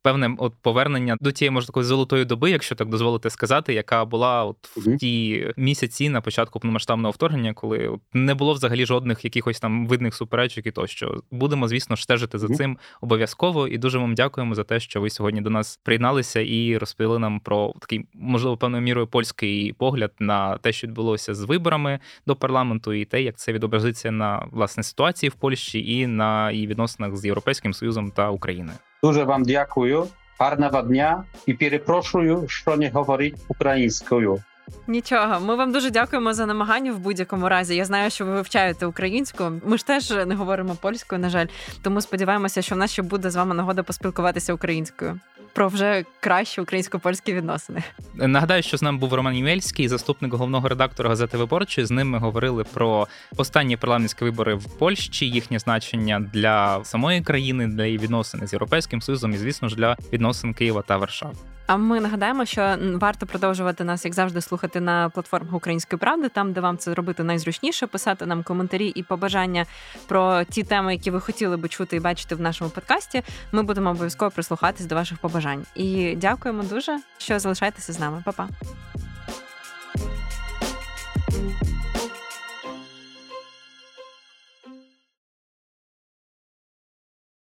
певне 0.07 0.35
от 0.39 0.55
повернення 0.63 1.17
до 1.21 1.33
тієї 1.33 1.51
може 1.51 1.67
такої 1.67 1.87
золотої 1.87 2.25
доби, 2.25 2.51
якщо 2.51 2.75
так 2.75 2.89
дозволити 2.89 3.31
сказати, 3.31 3.75
яка 3.75 4.05
була 4.05 4.45
от 4.45 4.57
в 4.77 4.97
ті 4.97 5.47
місяці 5.57 6.09
на 6.09 6.21
початку 6.21 6.61
повномасштабного 6.61 7.13
вторгнення, 7.13 7.55
коли 7.55 7.89
от 7.89 8.01
не 8.13 8.35
було 8.35 8.53
взагалі 8.53 8.87
жодних 8.87 9.25
якихось 9.25 9.61
там 9.61 9.87
видних 9.87 10.15
суперечок 10.15 10.67
і 10.67 10.71
тощо. 10.71 11.23
Будемо, 11.31 11.69
звісно, 11.69 11.97
стежити 11.97 12.39
за 12.39 12.49
цим 12.49 12.79
обов'язково 13.01 13.69
і 13.69 13.79
дуже 13.79 13.99
вам 13.99 14.15
дякуємо 14.15 14.55
за 14.55 14.65
те, 14.65 14.81
що 14.81 15.01
ви 15.01 15.11
сьогодні 15.11 15.41
до 15.41 15.51
нас 15.51 15.81
приєдналися 15.83 16.41
і 16.41 16.79
розповіли 16.79 17.19
нам 17.19 17.41
про 17.41 17.75
такий, 17.81 18.07
можливо, 18.15 18.57
певною 18.57 18.83
мірою 18.83 19.07
польський 19.07 19.73
погляд 19.73 20.13
на 20.19 20.59
те, 20.59 20.73
що 20.73 20.87
відбулося 20.87 21.35
з 21.35 21.43
виборами 21.43 21.99
до 22.27 22.37
парламенту, 22.37 22.93
і 22.93 23.05
те, 23.05 23.23
як 23.23 23.39
це 23.39 23.53
відобразиться 23.53 24.11
на 24.11 24.47
власне 24.51 24.83
ситуації 24.83 25.31
в 25.31 25.35
Польщі 25.35 25.93
і 25.93 26.07
на 26.07 26.51
її 26.53 26.67
відносинах 26.67 27.17
з 27.17 27.25
Європейським 27.25 27.75
Союзом 27.75 28.11
та 28.11 28.31
Україною. 28.31 28.79
Дуже 29.03 29.25
вам 29.25 29.45
дякую. 29.45 30.07
Гарного 30.39 30.83
дня 30.83 31.25
і 31.47 31.55
перепрошую, 31.55 32.45
що 32.49 32.77
не 32.77 32.91
говорить 32.91 33.35
українською. 33.49 34.43
Нічого, 34.87 35.41
ми 35.41 35.57
вам 35.57 35.73
дуже 35.73 35.91
дякуємо 35.91 36.35
за 36.35 36.47
намагання 36.47 36.93
в 36.93 36.99
будь-якому 36.99 37.49
разі. 37.49 37.77
Я 37.77 37.85
знаю, 37.85 38.11
що 38.11 38.25
ви 38.25 38.33
вивчаєте 38.33 38.87
українську. 38.87 39.45
Ми 39.65 39.79
ж 39.79 39.87
теж 39.87 40.11
не 40.11 40.35
говоримо 40.35 40.75
польською, 40.75 41.21
на 41.21 41.31
жаль. 41.31 41.47
Тому 41.83 42.01
сподіваємося, 42.01 42.63
що 42.63 42.75
в 42.75 42.79
нас 42.79 42.93
ще 42.93 43.03
буде 43.03 43.31
з 43.31 43.37
вами 43.37 43.55
нагода 43.55 43.83
поспілкуватися 43.83 44.55
українською 44.55 45.21
про 45.57 45.69
вже 45.69 46.05
кращі 46.21 46.61
українсько-польські 46.61 47.33
відносини. 47.35 47.83
Нагадаю, 48.15 48.63
що 48.63 48.77
з 48.77 48.83
нами 48.83 48.99
був 48.99 49.15
Роман 49.15 49.35
Ємельський, 49.35 49.89
заступник 49.89 50.33
головного 50.33 50.69
редактора 50.69 51.09
газети 51.09 51.37
Виборчої. 51.37 51.87
З 51.87 51.91
ним 51.91 52.11
ми 52.11 52.19
говорили 52.19 52.65
про 52.65 53.09
останні 53.37 53.77
парламентські 53.77 54.25
вибори 54.25 54.55
в 54.55 54.79
Польщі, 54.79 55.29
їхнє 55.29 55.59
значення 55.59 56.21
для 56.33 56.85
самої 56.85 57.23
країни, 57.23 57.67
для 57.67 57.85
її 57.85 57.99
відносин 57.99 58.47
з 58.47 58.53
європейським 58.53 59.03
союзом 59.03 59.33
і, 59.33 59.37
звісно 59.37 59.69
ж, 59.69 59.77
для 59.77 59.97
відносин 60.13 60.55
Києва 60.55 60.83
та 60.83 60.97
Варшави. 60.97 61.35
А 61.67 61.77
ми 61.77 62.01
нагадаємо, 62.01 62.45
що 62.45 62.77
варто 62.95 63.27
продовжувати 63.27 63.85
нас, 63.85 64.05
як 64.05 64.15
завжди, 64.15 64.41
слухати 64.41 64.81
на 64.81 65.09
платформах 65.09 65.55
Української 65.55 65.99
правди, 65.99 66.29
там 66.29 66.53
де 66.53 66.61
вам 66.61 66.79
це 66.79 66.91
зробити 66.91 67.25
найзручніше, 67.25 67.87
писати 67.87 68.27
нам 68.27 68.43
коментарі 68.43 68.89
і 68.89 69.03
побажання 69.03 69.67
про 70.07 70.45
ті 70.45 70.63
теми, 70.63 70.93
які 70.93 71.11
ви 71.11 71.21
хотіли 71.21 71.57
би 71.57 71.69
чути 71.69 71.97
і 71.97 72.01
бачити 72.01 72.35
в 72.35 72.41
нашому 72.41 72.71
подкасті. 72.71 73.23
Ми 73.53 73.63
будемо 73.63 73.91
обов'язково 73.91 74.31
прислухатись 74.31 74.87
до 74.87 74.95
ваших 74.95 75.19
побажань. 75.19 75.67
І 75.75 76.15
дякуємо 76.17 76.63
дуже, 76.63 76.99
що 77.19 77.39
залишаєтеся 77.39 77.93
з 77.93 78.01
нами. 78.01 78.23
Па-па. 78.25 78.49